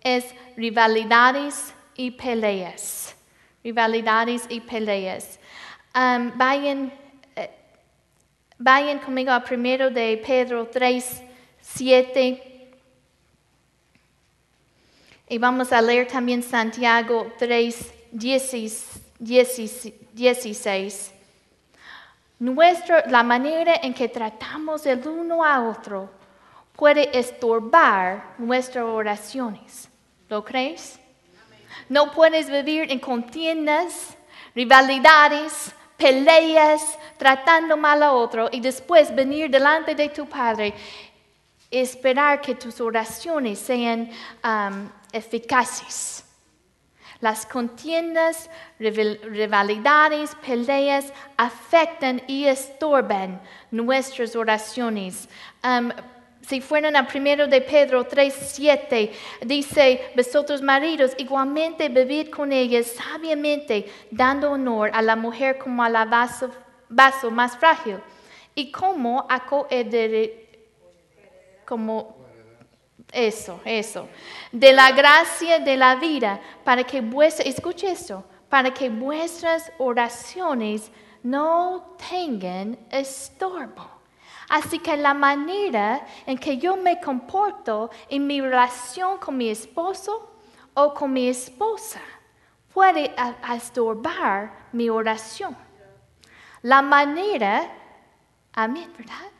es 0.01 0.31
rivalidades 0.55 1.73
y 1.95 2.11
peleas. 2.11 3.15
Rivalidades 3.63 4.45
y 4.47 4.61
peleas. 4.61 5.39
Vayan, 5.97 6.93
eh, 7.35 7.49
vayan 8.59 8.99
conmigo 8.99 9.31
al 9.31 9.41
primero 9.41 9.89
de 9.89 10.21
Pedro 10.23 10.67
3, 10.67 11.23
7 11.59 12.71
y 15.27 15.37
vamos 15.39 15.73
a 15.73 15.81
leer 15.81 16.07
también 16.07 16.43
Santiago 16.43 17.33
3, 17.39 17.93
16. 18.11 18.99
la 23.07 23.23
manera 23.23 23.73
en 23.81 23.95
que 23.95 24.07
tratamos 24.07 24.85
el 24.85 25.07
uno 25.07 25.43
a 25.43 25.67
otro 25.67 26.11
puede 26.75 27.17
estorbar 27.17 28.35
nuestras 28.37 28.85
oraciones. 28.85 29.89
¿Lo 30.29 30.45
crees? 30.45 30.99
No 31.89 32.11
puedes 32.11 32.51
vivir 32.51 32.91
en 32.91 32.99
contiendas, 32.99 34.15
rivalidades, 34.53 35.73
peleas, 35.97 36.97
tratando 37.17 37.75
mal 37.75 38.03
a 38.03 38.13
otro 38.13 38.49
y 38.51 38.59
después 38.59 39.13
venir 39.13 39.49
delante 39.49 39.95
de 39.95 40.09
tu 40.09 40.27
Padre 40.27 40.73
esperar 41.71 42.41
que 42.41 42.55
tus 42.55 42.79
oraciones 42.79 43.59
sean 43.59 44.09
um, 44.43 44.89
eficaces. 45.11 46.23
Las 47.19 47.47
contiendas, 47.47 48.47
rivalidades, 48.77 50.35
peleas 50.35 51.11
afectan 51.35 52.21
y 52.27 52.45
estorban 52.45 53.41
nuestras 53.71 54.35
oraciones. 54.35 55.27
Um, 55.63 55.91
si 56.47 56.61
fueran 56.61 56.95
a 56.95 57.05
primero 57.05 57.45
de 57.47 57.59
Pedro 57.59 58.07
3:7, 58.07 59.11
dice, 59.41 60.11
vosotros 60.15 60.61
maridos, 60.61 61.11
igualmente 61.17 61.89
vivid 61.89 62.29
con 62.29 62.53
ellas 62.53 62.87
sabiamente, 62.87 63.85
dando 64.11 64.51
honor 64.51 64.89
a 64.93 65.01
la 65.01 65.17
mujer 65.17 65.57
como 65.57 65.83
a 65.83 65.89
la 65.89 66.05
vaso, 66.05 66.49
vaso 66.87 67.29
más 67.29 67.57
frágil, 67.57 67.99
y 68.55 68.71
como 68.71 69.25
a 69.29 69.45
como 71.65 72.15
eso, 73.11 73.59
eso. 73.65 74.07
De 74.51 74.71
la 74.71 74.91
gracia 74.91 75.59
de 75.59 75.75
la 75.75 75.95
vida, 75.95 76.39
para 76.63 76.85
que 76.85 77.01
vuestras, 77.01 77.47
escuche 77.47 77.91
esto, 77.91 78.23
para 78.47 78.73
que 78.73 78.89
vuestras 78.89 79.69
oraciones 79.79 80.89
no 81.23 81.97
tengan 82.09 82.79
estorbo. 82.89 83.96
Así 84.49 84.79
que 84.79 84.95
la 84.95 85.13
manera 85.13 86.05
en 86.25 86.37
que 86.37 86.57
yo 86.57 86.77
me 86.77 87.01
comporto 87.01 87.89
en 88.09 88.25
mi 88.25 88.39
relación 88.39 89.17
con 89.17 89.37
mi 89.37 89.49
esposo 89.49 90.31
o 90.73 90.93
con 90.93 91.11
mi 91.11 91.27
esposa 91.27 91.99
puede 92.73 93.13
estorbar 93.53 94.67
mi 94.71 94.89
oración. 94.89 95.57
La 96.61 96.81
manera, 96.81 97.69
amén, 98.53 98.91
¿verdad? 98.97 99.31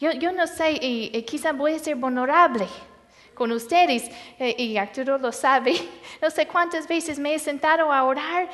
Yo, 0.00 0.32
no 0.32 0.46
sé, 0.46 0.78
y, 0.80 1.22
quizá 1.22 1.52
voy 1.52 1.74
a 1.74 1.78
ser 1.78 1.96
vulnerable 1.96 2.66
con 3.34 3.52
ustedes, 3.52 4.10
eh, 4.38 4.54
y 4.58 4.76
Arturo 4.76 5.18
lo 5.18 5.30
sabe, 5.30 5.74
no 6.22 6.30
sé 6.30 6.46
cuántas 6.46 6.88
veces 6.88 7.18
me 7.18 7.34
he 7.34 7.38
sentado 7.38 7.92
a 7.92 8.02
orar 8.04 8.48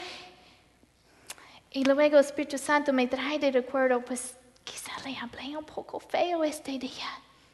y 1.70 1.84
luego 1.84 2.16
el 2.16 2.24
Espíritu 2.24 2.56
Santo 2.56 2.92
me 2.92 3.06
trae 3.06 3.38
de 3.38 3.50
recuerdo, 3.52 4.00
pues 4.00 4.34
quizá 4.66 4.92
le 5.04 5.16
hablé 5.16 5.56
un 5.56 5.64
poco 5.64 5.98
feo 6.00 6.44
este 6.44 6.78
día, 6.78 7.08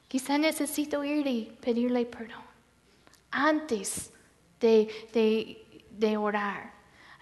quizá 0.08 0.38
necesito 0.38 1.04
ir 1.04 1.26
y 1.26 1.44
pedirle 1.60 2.04
perdón 2.06 2.42
antes 3.30 4.10
de 4.60 6.16
orar. 6.16 6.71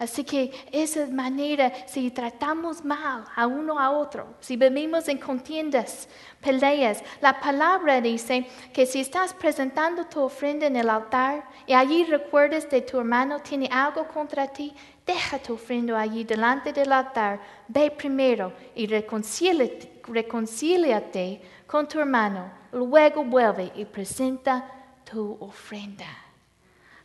Así 0.01 0.25
que 0.25 0.51
esa 0.73 1.07
manera, 1.09 1.71
si 1.87 2.11
tratamos 2.11 2.83
mal 2.83 3.27
a 3.37 3.47
uno 3.47 3.79
a 3.79 3.91
otro, 3.91 4.35
si 4.41 4.57
vivimos 4.57 5.07
en 5.09 5.19
contiendas, 5.19 6.09
peleas, 6.41 7.05
la 7.21 7.39
palabra 7.39 8.01
dice 8.01 8.47
que 8.73 8.87
si 8.87 9.01
estás 9.01 9.35
presentando 9.35 10.07
tu 10.07 10.23
ofrenda 10.23 10.67
en 10.67 10.77
el 10.77 10.89
altar 10.89 11.45
y 11.67 11.75
allí 11.75 12.05
recuerdas 12.05 12.71
de 12.71 12.81
tu 12.81 12.99
hermano 12.99 13.41
tiene 13.41 13.69
algo 13.71 14.09
contra 14.09 14.49
ti, 14.49 14.73
deja 15.05 15.39
tu 15.39 15.53
ofrenda 15.53 16.01
allí 16.01 16.25
delante 16.25 16.73
del 16.73 16.93
altar, 16.93 17.39
ve 17.69 17.91
primero 17.91 18.55
y 18.75 18.87
reconcíliate, 18.87 20.01
reconcíliate 20.09 21.43
con 21.67 21.87
tu 21.87 22.01
hermano, 22.01 22.51
luego 22.73 23.23
vuelve 23.23 23.71
y 23.75 23.85
presenta 23.85 24.65
tu 25.05 25.37
ofrenda. 25.41 26.30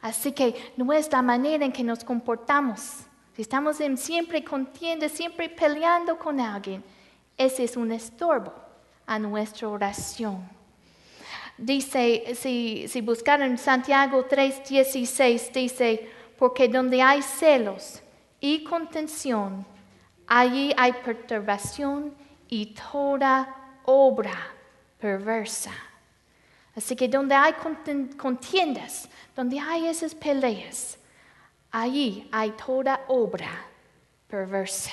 Así 0.06 0.34
que 0.34 0.54
no 0.78 0.94
es 0.94 1.12
la 1.12 1.24
manera 1.24 1.66
en 1.66 1.72
que 1.72 1.84
nos 1.84 2.04
comportamos. 2.04 2.80
Si 3.36 3.42
estamos 3.42 3.78
siempre 3.96 4.44
contienda, 4.44 5.10
siempre 5.10 5.50
peleando 5.50 6.16
con 6.20 6.40
alguien, 6.40 6.84
ese 7.36 7.64
es 7.64 7.76
un 7.76 7.92
estorbo 7.92 8.54
a 9.08 9.18
nuestra 9.18 9.68
oración. 9.68 10.48
Dice, 11.58 12.36
si, 12.36 12.88
si 12.88 13.02
buscaron 13.02 13.58
Santiago 13.58 14.28
3:16, 14.30 15.52
dice, 15.52 16.08
porque 16.38 16.68
donde 16.68 17.02
hay 17.02 17.24
celos 17.24 18.04
y 18.40 18.64
contención, 18.64 19.66
allí 20.28 20.72
hay 20.78 20.94
perturbación 21.04 22.14
y 22.48 22.76
toda 22.92 23.56
obra 23.86 24.38
perversa. 25.00 25.72
Así 26.76 26.96
que 26.96 27.08
donde 27.08 27.34
hay 27.34 27.54
contiendas, 28.18 29.08
donde 29.36 29.60
hay 29.60 29.88
esas 29.88 30.14
peleas, 30.14 30.98
allí 31.72 32.28
hay 32.32 32.52
toda 32.52 33.02
obra 33.08 33.50
perversa. 34.28 34.92